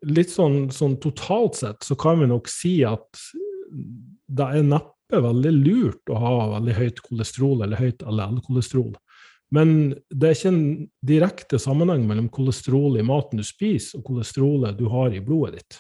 [0.07, 3.23] litt sånn, sånn, totalt sett så kan vi nok si at
[4.29, 8.93] det er neppe veldig lurt å ha veldig høyt kolesterol eller høyt LDL-kolesterol.
[9.55, 9.71] Men
[10.13, 10.65] det er ikke en
[11.09, 15.79] direkte sammenheng mellom kolesterol i maten du spiser, og kolesterolet du har i blodet ditt.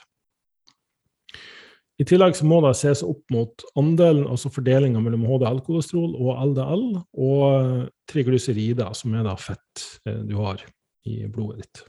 [1.98, 6.84] I tillegg så må det ses opp mot andelen, altså fordelinga mellom HDL-kolesterol og LDL,
[7.18, 10.62] og triglycerider, som er da fett eh, du har
[11.08, 11.82] i blodet ditt.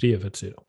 [0.00, 0.62] Frie fettsyrer.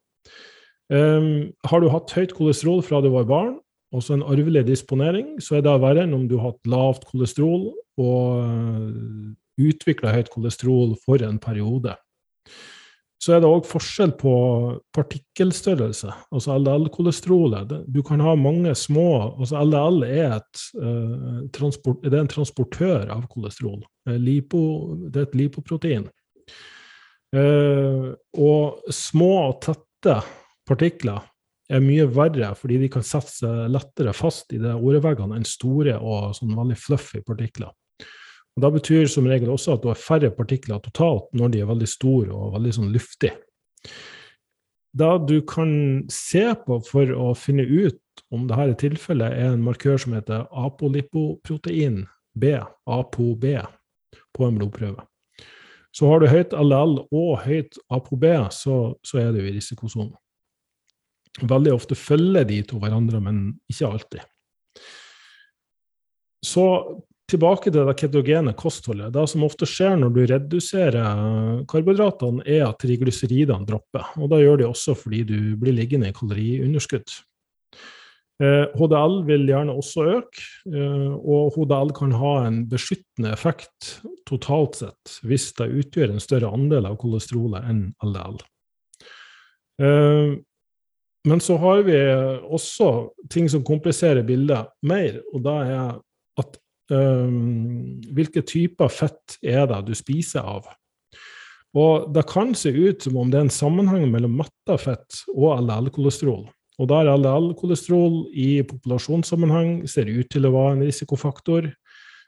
[0.87, 3.57] Um, har du hatt høyt kolesterol fra du var barn,
[3.95, 7.69] også en arvelig disponering, så er det verre enn om du har hatt lavt kolesterol
[8.03, 11.95] og eh, utvikla høyt kolesterol for en periode.
[13.17, 14.31] Så er det òg forskjell på
[14.93, 17.71] partikkelstørrelse, altså LDL-kolesterolet.
[17.89, 19.07] Du kan ha mange små
[19.39, 23.81] altså LDL er, et, uh, transport, er en transportør av kolesterol.
[24.21, 24.61] Lipo,
[25.09, 26.05] det er et lipoprotein.
[27.33, 30.19] Uh, og små og tette
[30.67, 31.25] partikler
[31.67, 35.97] er mye verre, fordi de kan sette seg lettere fast i det åreveggene enn store
[35.97, 37.73] og sånn veldig fluffy partikler.
[38.57, 41.69] Og Da betyr som regel også at du har færre partikler totalt når de er
[41.69, 43.37] veldig store og veldig sånn luftige.
[44.97, 45.71] Det du kan
[46.09, 48.01] se på for å finne ut
[48.33, 52.55] om dette er tilfellet, er en markør som heter apolipoprotein B,
[52.89, 53.45] ApoB,
[54.33, 55.05] på en blodprøve.
[55.93, 60.15] Så har du høyt LL og høyt ApoB, så, så er du i risikosonen.
[61.45, 64.25] Veldig ofte følger de to hverandre, men ikke alltid.
[66.45, 66.65] Så
[67.27, 69.11] tilbake til det ketogene kostholdet.
[69.15, 74.13] Det som ofte skjer når du reduserer karbohydratene, er at triglyseridene dropper.
[74.21, 77.17] Og da gjør de også fordi du blir liggende i kaloriunderskudd.
[78.37, 83.95] HDL eh, vil gjerne også øke, eh, og HDL kan ha en beskyttende effekt
[84.29, 88.37] totalt sett hvis det utgjør en større andel av kolesterolet enn LDL.
[89.81, 90.37] Eh,
[91.27, 91.97] men så har vi
[92.45, 92.91] også
[93.33, 95.97] ting som kompliserer bildet mer, og det er
[96.87, 100.69] hvilke typer fett er det du spiser av?
[101.77, 105.59] Og det kan se ut som om det er en sammenheng mellom metta fett og
[105.59, 106.45] LDL-kolesterol.
[106.77, 111.69] Og der LDL-kolesterol i populasjonssammenheng ser ut til å være en risikofaktor.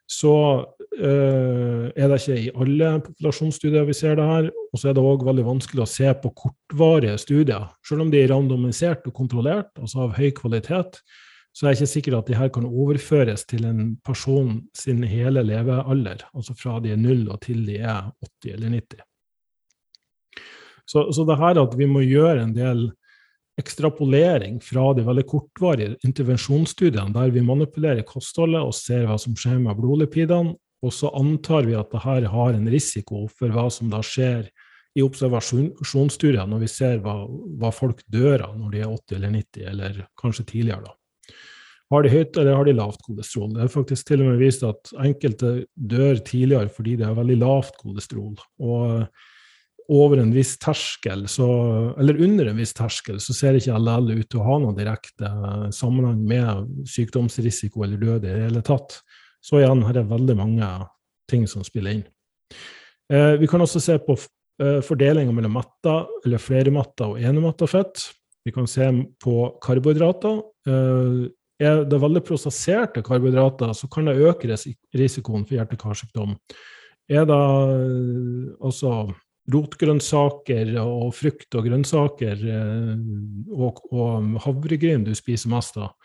[0.09, 0.33] Så
[0.65, 4.49] uh, er det ikke i alle populasjonsstudier vi ser det her.
[4.73, 7.69] Og så er det òg veldig vanskelig å se på kortvarige studier.
[7.85, 11.01] Selv om de er randomisert og kontrollert, altså av høy kvalitet,
[11.59, 15.41] så er jeg ikke sikker at de her kan overføres til en person sin hele
[15.43, 16.21] levealder.
[16.31, 18.05] Altså fra de er null og til de er
[18.45, 19.01] 80 eller 90.
[20.87, 22.85] Så, så det her at vi må gjøre en del
[23.59, 29.59] ekstrapolering fra de veldig kortvarige intervensjonsstudiene der vi manipulerer kostholdet og ser hva som skjer
[29.59, 33.99] med blodlipidene, og så antar vi at dette har en risiko for hva som da
[33.99, 34.47] skjer
[34.95, 39.35] i observasjonsstudier når vi ser hva, hva, folk dør av når de er 80 eller
[39.35, 40.87] 90, eller kanskje tidligere.
[40.87, 40.98] da.
[41.89, 43.49] Har de høyt eller har de lavt kolesterol?
[43.55, 47.39] Det er faktisk til og med vist at enkelte dør tidligere fordi de har veldig
[47.41, 48.35] lavt kolesterol.
[48.61, 49.07] Og
[49.89, 51.47] over en viss terskel, så,
[51.97, 55.31] eller under en viss terskel, så ser ikke LL ut til å ha noen direkte
[55.73, 58.99] sammenheng med sykdomsrisiko eller død i det hele tatt.
[59.41, 60.69] Så igjen, her er veldig mange
[61.31, 62.05] ting som spiller inn.
[63.09, 64.13] Eh, vi kan også se på
[64.61, 68.05] eh, fordelinga mellom metta, eller flermetta og enemetta fett.
[68.45, 68.91] Vi kan se
[69.23, 70.43] på karbohydrater.
[70.69, 71.25] Eh,
[71.59, 74.55] er det veldig prosesserte karbohydrater, så kan det øke
[74.95, 76.37] risikoen for hjerte-karsykdom.
[77.09, 77.39] Er det
[78.63, 79.09] altså
[79.49, 82.95] rotgrønnsaker og frukt og grønnsaker eh,
[83.55, 85.95] og, og havregryn du spiser mest av,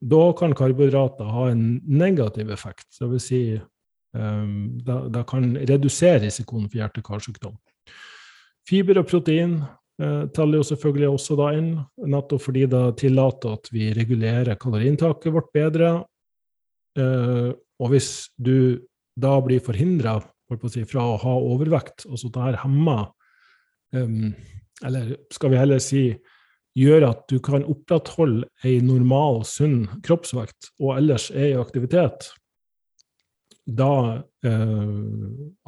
[0.00, 2.88] da kan karbohydrater ha en negativ effekt.
[2.98, 7.56] Det vil si um, det, kan redusere risikoen for hjerte-karsykdom.
[8.68, 11.70] Fiber og protein eh, teller jo selvfølgelig også da inn,
[12.04, 15.92] nettopp fordi det tillater at vi regulerer kaloriinntaket vårt bedre.
[17.00, 18.80] Eh, og hvis du
[19.16, 20.18] da blir forhindra
[20.68, 22.04] si, fra å ha overvekt.
[22.08, 23.12] Altså det her hemmer
[23.96, 26.02] Eller skal vi heller si
[26.76, 32.28] gjør at du kan opprettholde ei normal, sunn kroppsvekt og ellers er i aktivitet.
[33.64, 34.90] Da eh,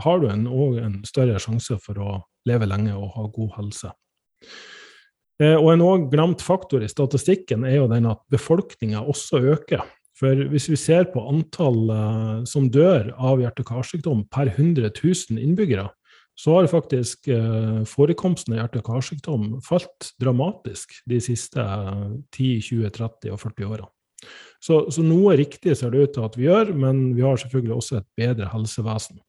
[0.05, 0.45] har du en,
[0.85, 3.95] en større sjanse for å leve lenge og ha god helse.
[5.39, 9.85] Uh, og en òg glemt faktor i statistikken er jo den at befolkninga også øker.
[10.19, 15.87] For hvis vi ser på antall uh, som dør av hjerte-karsykdom per 100 000 innbyggere,
[16.39, 21.63] så har faktisk uh, forekomsten av hjerte-karsykdom falt dramatisk de siste
[22.35, 23.93] 10, 20, 30 og 40 årene.
[24.59, 27.77] Så, så, noe riktig ser det ut til at vi gjør, men vi har selvfølgelig
[27.77, 29.21] også et bedre helsevesen.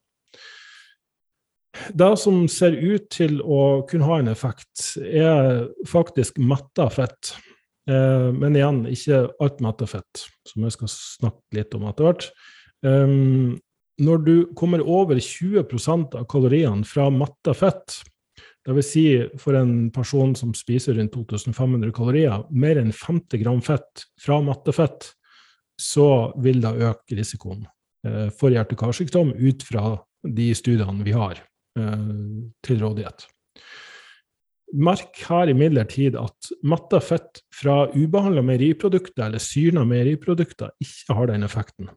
[1.70, 7.32] Det som ser ut til å kunne ha en effekt, er faktisk metta fett.
[7.90, 12.30] Eh, men igjen, ikke alt metta fett, som jeg skal snakke litt om etter hvert.
[12.80, 13.58] Um,
[14.00, 18.00] når du kommer over 20% av kaloriene fra metta fett,
[18.66, 18.88] dvs.
[18.90, 19.04] Si
[19.40, 25.12] for en person som spiser rundt 2500 kalorier, mer enn 50 gram fett fra mattefett,
[25.80, 27.62] så vil det øke risikoen
[28.06, 31.40] eh, for hjerte-karsykdom ut fra de studiene vi har
[31.74, 33.26] til rådighet.
[34.70, 41.46] Merk her imidlertid at matta fett fra ubehandla meieriprodukter eller syrna meieriprodukter ikke har den
[41.46, 41.88] effekten.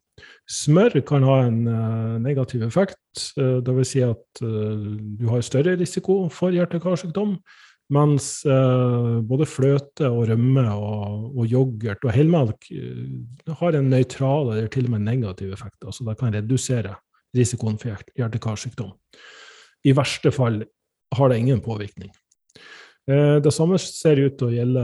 [0.49, 3.91] Smør kan ha en uh, negativ effekt, uh, dvs.
[3.91, 7.37] Si at du har større risiko for hjerte-karsykdom,
[7.93, 8.27] mens
[9.27, 12.69] både fløte og rømme og, og yoghurt og helmelk
[13.59, 15.83] har en nøytral eller til og med negativ effekt.
[15.83, 16.95] Altså det kan redusere
[17.37, 18.95] risikoen for hjerte-karsykdom.
[19.83, 20.63] I verste fall
[21.13, 22.11] har det ingen påvirkning.
[23.09, 24.83] Eh, det samme ser ut til å gjelde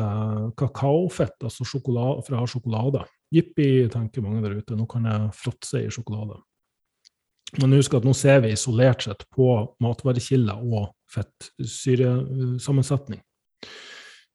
[0.59, 3.05] kakaofett, altså sjokolade, fra sjokolade.
[3.31, 6.35] Jippi, tenker mange der ute, nå kan jeg fråtse i sjokolade.
[7.61, 13.21] Men husk at nå ser vi isolert sett på matvarekilder og fettsyresammensetning.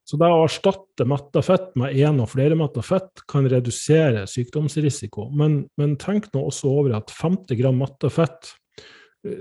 [0.05, 5.31] Så det å erstatte metta fett med én og flere metta fett kan redusere sykdomsrisiko.
[5.33, 8.53] Men, men tenk nå også over at 50 gram metta fett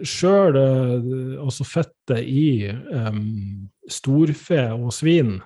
[0.07, 0.57] sjøl
[1.43, 5.37] altså fettet i um, storfe og svin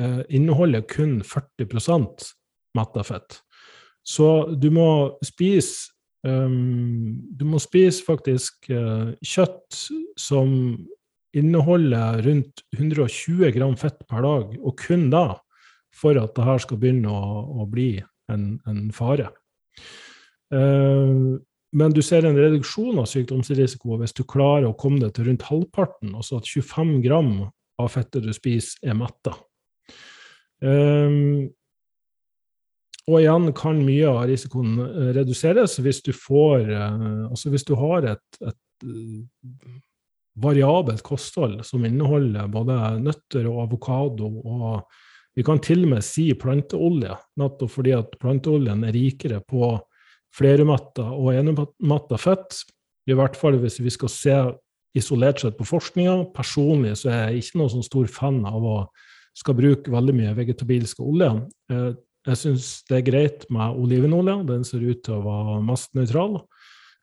[0.00, 1.66] uh, inneholder kun 40
[2.78, 3.40] metta fett.
[4.02, 4.28] Så
[4.58, 5.92] du må spise
[6.26, 9.84] um, Du må spise faktisk uh, kjøtt
[10.20, 10.56] som
[11.32, 15.38] inneholder rundt 120 gram fett per dag, og kun da,
[15.96, 17.94] for at det her skal begynne å, å bli
[18.32, 19.30] en, en fare.
[20.52, 21.40] Uh,
[21.72, 25.46] men du ser en reduksjon av sykdomsrisiko hvis du klarer å komme deg til rundt
[25.48, 27.32] halvparten, altså at 25 gram
[27.80, 29.34] av fettet du spiser, er metta.
[30.62, 31.48] Um,
[33.10, 37.72] og igjen kan mye av risikoen eh, reduseres hvis du får uh, Altså hvis du
[37.74, 39.72] har et, et uh,
[40.38, 44.84] variabelt kosthold som inneholder både nøtter og avokado, og
[45.34, 49.74] vi kan til og med si planteolje, nettopp fordi at planteoljen er rikere på
[50.36, 52.62] flerumetta og enumetta fett.
[53.08, 54.36] I hvert fall hvis vi skal se
[54.96, 56.32] isolert sett på forskninga.
[56.36, 58.76] Personlig så er jeg ikke noen sånn stor fan av å
[59.36, 61.38] skal bruke veldig mye vegetabilsk oljer.
[61.72, 61.92] Eh,
[62.28, 66.42] jeg syns det er greit med olivenolje, den ser ut til å være mest nøytral.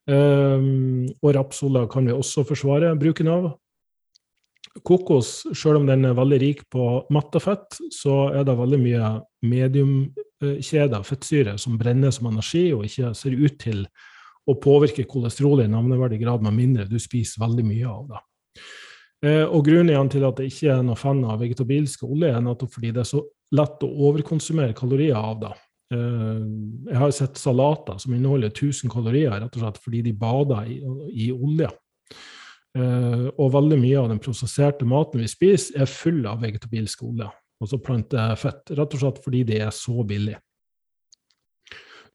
[0.09, 3.49] Um, og rapsolje kan vi også forsvare bruken av.
[4.85, 9.11] Kokos, selv om den er veldig rik på mattefett, så er det veldig mye
[10.41, 13.85] mediumkjeder fettsyre som brenner som energi og ikke ser ut til
[14.49, 18.21] å påvirke kolesterolet i navneverdig grad, med mindre du spiser veldig mye av det.
[19.25, 22.71] Eh, og Grunnen til at jeg ikke er noen fan av vegetabilske olje, er nettopp
[22.73, 23.23] fordi det er så
[23.55, 25.51] lett å overkonsumere kalorier av det.
[25.93, 26.41] Eh,
[26.89, 30.79] jeg har sett salater som inneholder 1000 kalorier rett og slett fordi de bader i,
[31.27, 31.69] i olje.
[32.77, 37.29] Eh, og veldig mye av den prosesserte maten vi spiser, er full av vegetabilske olje,
[37.59, 38.71] altså plantefett.
[38.77, 40.37] Rett og slett fordi det er så billig.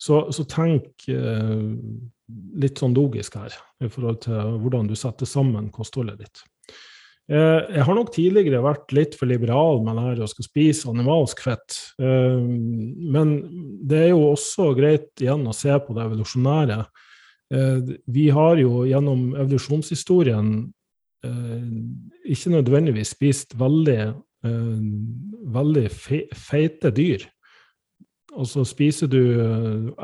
[0.00, 1.68] Så, så tenk eh,
[2.60, 6.44] litt sånn logisk her i forhold til hvordan du setter sammen kostholdet ditt.
[7.32, 11.40] Eh, jeg har nok tidligere vært litt for liberal med det å skal spise animalsk
[11.46, 11.78] fett.
[11.96, 13.34] Eh, men
[13.80, 16.78] det er jo også greit igjen å se på det evolusjonære.
[17.54, 20.56] Eh, vi har jo gjennom evolusjonshistorien
[21.24, 24.10] ikke nødvendigvis spist veldig,
[24.44, 25.86] veldig
[26.36, 27.24] feite dyr.
[28.34, 29.22] Og så Spiser du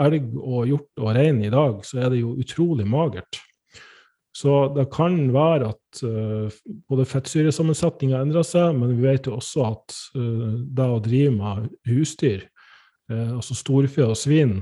[0.01, 3.41] elg og hjort og rein i dag, så er det jo utrolig magert.
[4.41, 6.51] Så det kan være at uh,
[6.89, 11.67] både fettsyresammensetninga endrer seg, men vi vet jo også at uh, det å drive med
[11.91, 12.45] husdyr,
[13.11, 14.61] uh, altså storfe og svin,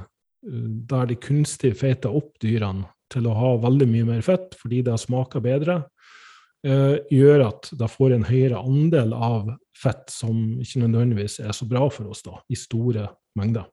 [0.89, 4.95] der de kunstig feiter opp dyrene til å ha veldig mye mer fett fordi det
[5.03, 5.81] smaker bedre,
[6.63, 11.87] gjør at det får en høyere andel av fett som ikke nødvendigvis er så bra
[11.93, 13.09] for oss da, i store
[13.39, 13.69] mengder.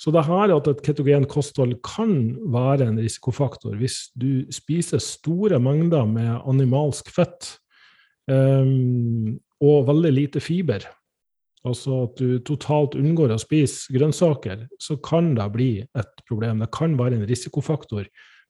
[0.00, 2.14] Så det her at et ketogen kosthold kan
[2.52, 7.52] være en risikofaktor hvis du spiser store mengder med animalsk fett
[8.30, 10.86] um, og veldig lite fiber,
[11.68, 16.64] altså at du totalt unngår å spise grønnsaker, så kan det bli et problem.
[16.64, 18.08] Det kan være en risikofaktor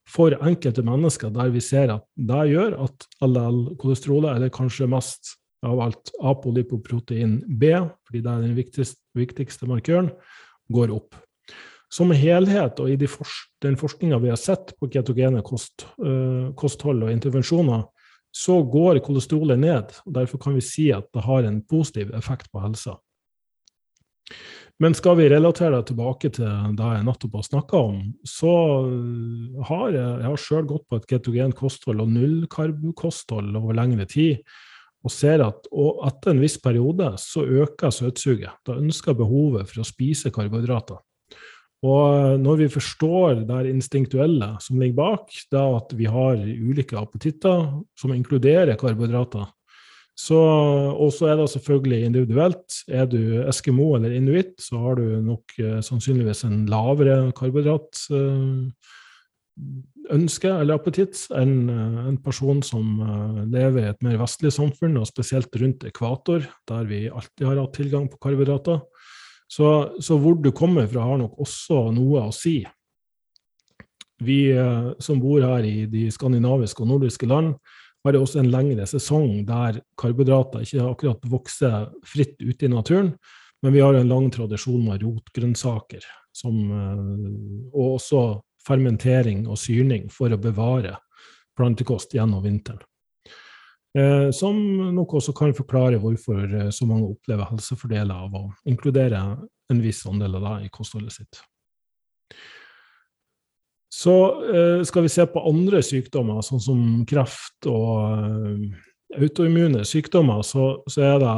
[0.09, 5.81] for enkelte mennesker der vi ser at det gjør at LL-kolesterolet, eller kanskje mest av
[5.83, 7.73] alt apolipoprotein B,
[8.07, 10.11] fordi det er den viktigste, viktigste markøren,
[10.73, 11.15] går opp.
[11.93, 13.29] Som helhet og i de for,
[13.61, 17.85] den forskninga vi har sett på ketogene kost, uh, kosthold og intervensjoner,
[18.33, 19.93] så går kolesterolet ned.
[20.07, 22.97] og Derfor kan vi si at det har en positiv effekt på helsa.
[24.81, 28.53] Men skal vi relatere det tilbake til det jeg nettopp har snakka om, så
[29.69, 34.41] har jeg, jeg har sjøl gått på et ketogent kosthold og nullkarbokosthold over lengre tid,
[35.03, 35.67] og ser at
[36.07, 38.61] etter en viss periode så øker søtsuget.
[38.65, 41.01] Da ønsker behovet for å spise karbohydrater.
[41.83, 47.65] Og når vi forstår det instinktuelle som ligger bak, da at vi har ulike appetitter
[47.99, 49.49] som inkluderer karbohydrater,
[50.13, 50.39] så,
[50.93, 52.79] og så er det selvfølgelig individuelt.
[52.87, 58.03] Er du eskimo eller inuitt, så har du nok eh, sannsynligvis en lavere karbohydrat.
[58.13, 58.91] eh,
[59.57, 65.09] eller appetitt enn eh, en person som eh, lever i et mer vestlig samfunn, og
[65.09, 68.81] spesielt rundt ekvator, der vi alltid har hatt tilgang på karbohydrater.
[69.47, 69.67] Så,
[70.01, 72.63] så, hvor du kommer fra, har nok også noe å si.
[74.23, 77.55] Vi eh, som bor her i de skandinaviske og nordiske land,
[78.03, 83.13] har også en lengre sesong der karbohydrater ikke akkurat vokser fritt ute i naturen,
[83.63, 86.03] men vi har en lang tradisjon med rotgrønnsaker,
[86.35, 86.57] som,
[87.71, 88.23] og også
[88.67, 90.97] fermentering og syrning for å bevare
[91.57, 92.81] plantekost gjennom vinteren.
[93.97, 94.57] Eh, som
[94.95, 99.19] nok også kan forklare hvorfor eh, så mange opplever helsefordeler av å inkludere
[99.69, 101.41] en viss andel av det i kostholdet sitt.
[103.93, 104.15] Så
[104.49, 108.65] eh, skal vi se på andre sykdommer, sånn som kreft og
[109.13, 111.33] autoimmune sykdommer, så, så, er det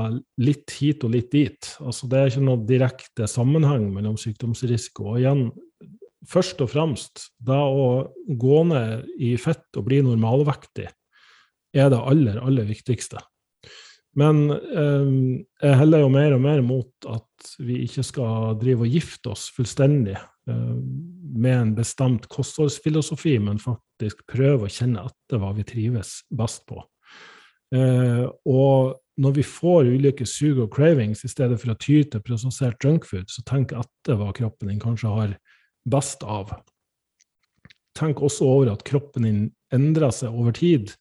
[0.45, 1.71] litt hit og litt dit.
[1.83, 5.09] Altså, det er ikke noe direkte sammenheng mellom sykdomsrisiko.
[5.11, 5.49] Og igjen,
[6.29, 7.87] først og fremst, da å
[8.25, 10.89] gå ned i fett og bli normalvektig
[11.75, 13.19] er det aller, aller viktigste.
[14.15, 15.09] Men eh,
[15.59, 19.49] jeg heller jo mer og mer mot at vi ikke skal drive og gifte oss
[19.55, 20.75] fullstendig eh,
[21.35, 26.79] med en bestemt kostholdsfilosofi, men faktisk prøve å kjenne etter hva vi trives best på.
[27.75, 32.23] Eh, og når vi får ulike sug og cravings, i stedet for å ty til
[32.23, 35.35] prosessert junkfood, så tenk etter hva kroppen din kanskje har
[35.85, 36.53] best av.
[37.95, 40.91] Tenk også over at kroppen din endrer seg over tid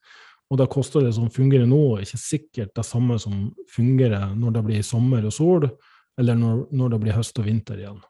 [0.53, 4.64] og da koster det som fungerer nå, ikke sikkert det samme som fungerer når det
[4.68, 5.64] blir sommer og sol,
[6.20, 8.03] eller når, når det blir høst og vinter igjen.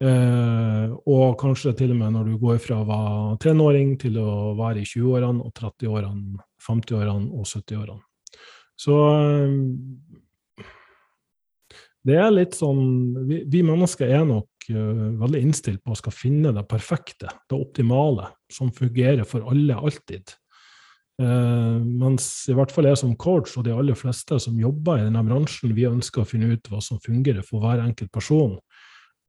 [0.00, 4.54] Eh, og kanskje til og med når du går fra å være tenåring til å
[4.60, 8.00] være i 20-årene og 30-årene, 50-årene og 70-årene.
[8.80, 10.64] Så eh,
[12.06, 12.80] det er litt sånn
[13.28, 18.28] Vi, vi mennesker er nok veldig innstilt på å skal finne det perfekte, det optimale,
[18.52, 20.36] som fungerer for alle alltid.
[21.20, 25.04] Uh, mens i hvert fall jeg som coach og de aller fleste som jobber i
[25.04, 28.56] denne bransjen, vi ønsker å finne ut hva som fungerer for hver enkelt person.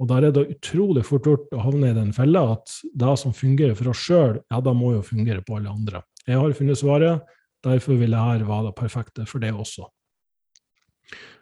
[0.02, 3.36] Og der er det utrolig fort gjort å havne i den fella at det som
[3.36, 6.02] fungerer for oss sjøl, ja, da må jo fungere på alle andre.
[6.26, 7.34] Jeg har funnet svaret,
[7.66, 9.86] derfor vil jeg her være det perfekte for det også.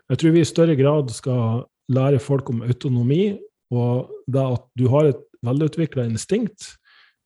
[0.09, 3.37] Jeg tror vi i større grad skal lære folk om autonomi,
[3.73, 6.75] og det at du har et velutvikla instinkt,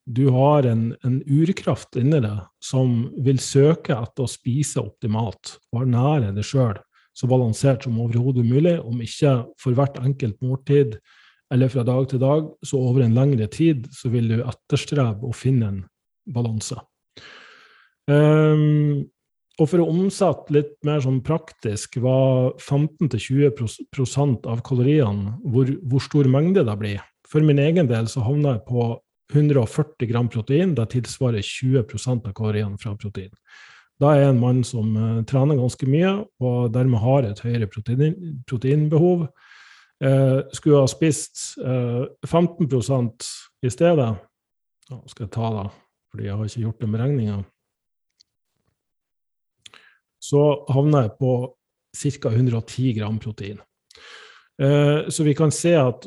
[0.04, 5.86] du har en, en, urkraft inni deg som vil søke etter å spise optimalt og
[5.86, 6.82] ernære deg sjøl
[7.14, 10.98] så balansert som overhodet mulig, om ikke for hvert enkelt måltid
[11.54, 15.36] eller fra dag til dag, så over en lengre tid så vil du etterstrebe å
[15.38, 15.82] finne en
[16.34, 16.80] balanse.
[18.10, 19.06] Um,
[19.62, 26.30] og for å omsette litt mer sånn praktisk var 15-20 av kaloriene, hvor, hvor, stor
[26.32, 28.88] mengde det blir For min egen del så havner jeg på
[29.34, 30.74] 140 gram protein.
[30.78, 33.32] Det tilsvarer 20% av kaloriene fra protein.
[34.02, 37.70] Da er jeg en mann som uh, trener ganske mye, og dermed har et høyere
[37.70, 38.18] protein,
[38.50, 39.28] proteinbehov.
[40.04, 43.28] Uh, skulle ha spist eh, 15%
[43.64, 44.08] i stedet
[44.90, 45.68] Nå skal jeg ta det,
[46.12, 47.38] fordi jeg har ikke gjort den beregninga.
[50.24, 51.34] Så havner jeg på
[52.00, 52.32] ca.
[52.32, 53.60] 110 gram protein.
[55.10, 56.06] så vi kan se at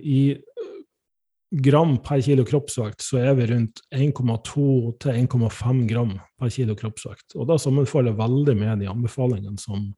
[0.00, 0.36] i
[1.50, 4.64] gram per kilo kroppsvekt, så er vi rundt 1,2
[5.02, 7.34] til 1,5 gram per kilo kroppsvekt.
[7.34, 9.88] Og da sammenfaller veldig med de anbefalingene som,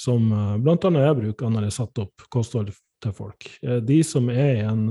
[0.00, 0.76] som eh, bl.a.
[0.78, 2.72] jeg bruker når jeg setter opp kosthold
[3.04, 3.50] til folk.
[3.62, 4.86] Eh, de som er i en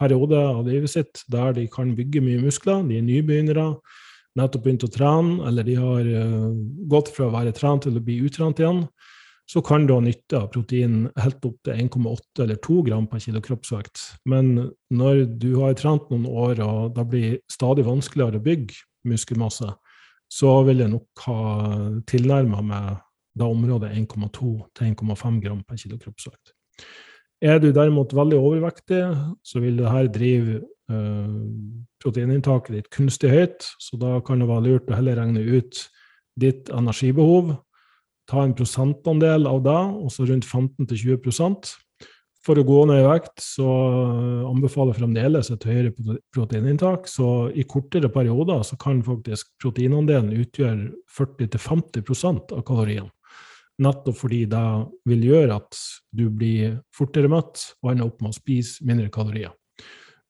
[0.00, 3.68] periode av livet sitt der de kan bygge mye muskler, de er nybegynnere,
[4.38, 6.52] nettopp begynt å trene, eller de har uh,
[6.90, 8.86] gått fra å være trent til å bli utrent igjen,
[9.52, 13.20] så kan du ha nytte av protein helt opp til 1,8 eller 2 gram per
[13.20, 14.00] kilo kroppsvekt.
[14.30, 14.54] Men
[14.94, 18.78] når du har trent noen år og det blir stadig vanskeligere å bygge
[19.10, 19.68] muskelmasse,
[20.32, 21.40] så vil jeg nok ha
[22.08, 23.02] tilnærma meg
[23.36, 26.54] da området 1,2 til 1,5 gram per kilo kroppsvekt.
[27.42, 29.02] Er du derimot veldig overvektig,
[29.42, 30.60] så vil det her drive
[30.92, 31.40] øh,
[32.02, 35.82] proteininntaket ditt kunstig høyt, så da kan det være lurt å heller regne ut
[36.38, 37.56] ditt energibehov
[38.30, 41.72] ta en prosentandel av det, også rundt 15-20%
[42.42, 43.68] For å gå ned i vekt så
[44.48, 45.92] anbefaler jeg fremdeles et høyere
[46.34, 47.06] proteininntak.
[47.06, 53.12] Så i kortere perioder så kan faktisk proteinandelen utgjøre 40-50% av kaloriene.
[53.80, 54.66] Nettopp fordi det
[55.08, 55.78] vil gjøre at
[56.12, 59.54] du blir fortere mett og ender opp med å spise mindre kalorier.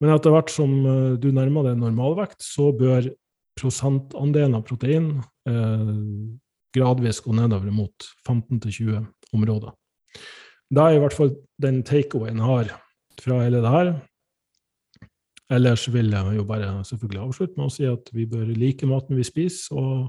[0.03, 3.11] Men etter hvert som eh, du nærmer deg normalvekt, så bør
[3.59, 5.11] prosentandelen av protein
[5.49, 5.91] eh,
[6.73, 9.05] gradvis gå nedover mot 15-20
[9.37, 9.75] områder.
[10.73, 12.73] Det er i hvert fall den takeawayen jeg har
[13.21, 13.93] fra hele det her.
[15.53, 19.19] Ellers vil jeg jo bare selvfølgelig avslutte med å si at vi bør like maten
[19.19, 20.09] vi spiser, og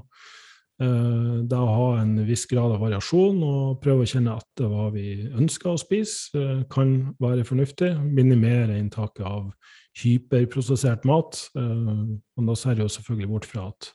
[0.82, 5.28] eh, å ha en viss grad av variasjon og prøve å kjenne etter hva vi
[5.28, 7.92] ønsker å spise, eh, kan være fornuftig.
[8.04, 9.52] Minimere inntaket av
[10.02, 11.38] hyperprosessert mat.
[11.56, 13.92] Eh, men da ser jeg jo selvfølgelig bort fra at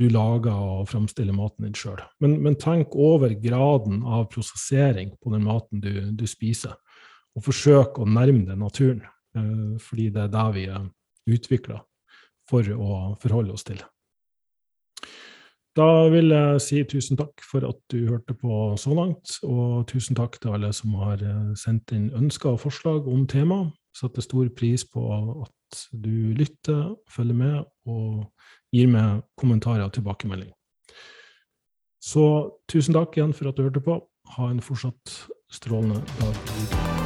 [0.00, 2.00] du lager og framstiller maten din sjøl.
[2.22, 6.74] Men, men, tenk over graden av prosessering på den maten du, du spiser,
[7.36, 9.04] og forsøk å nærme deg naturen,
[9.36, 10.90] eh, fordi det er det vi er
[11.32, 11.80] utvikla
[12.50, 13.80] for å forholde oss til.
[15.76, 20.18] Da vil jeg si tusen takk for at du hørte på så langt, og tusen
[20.18, 23.72] takk til alle som har eh, sendt inn ønsker og forslag om temaet.
[23.96, 25.02] Setter stor pris på
[25.44, 27.56] at du lytter, følger med
[27.88, 28.24] og
[28.72, 30.52] gir meg kommentarer og tilbakemelding.
[32.02, 32.24] Så
[32.72, 34.00] tusen takk igjen for at du hørte på.
[34.36, 35.16] Ha en fortsatt
[35.52, 37.01] strålende dag.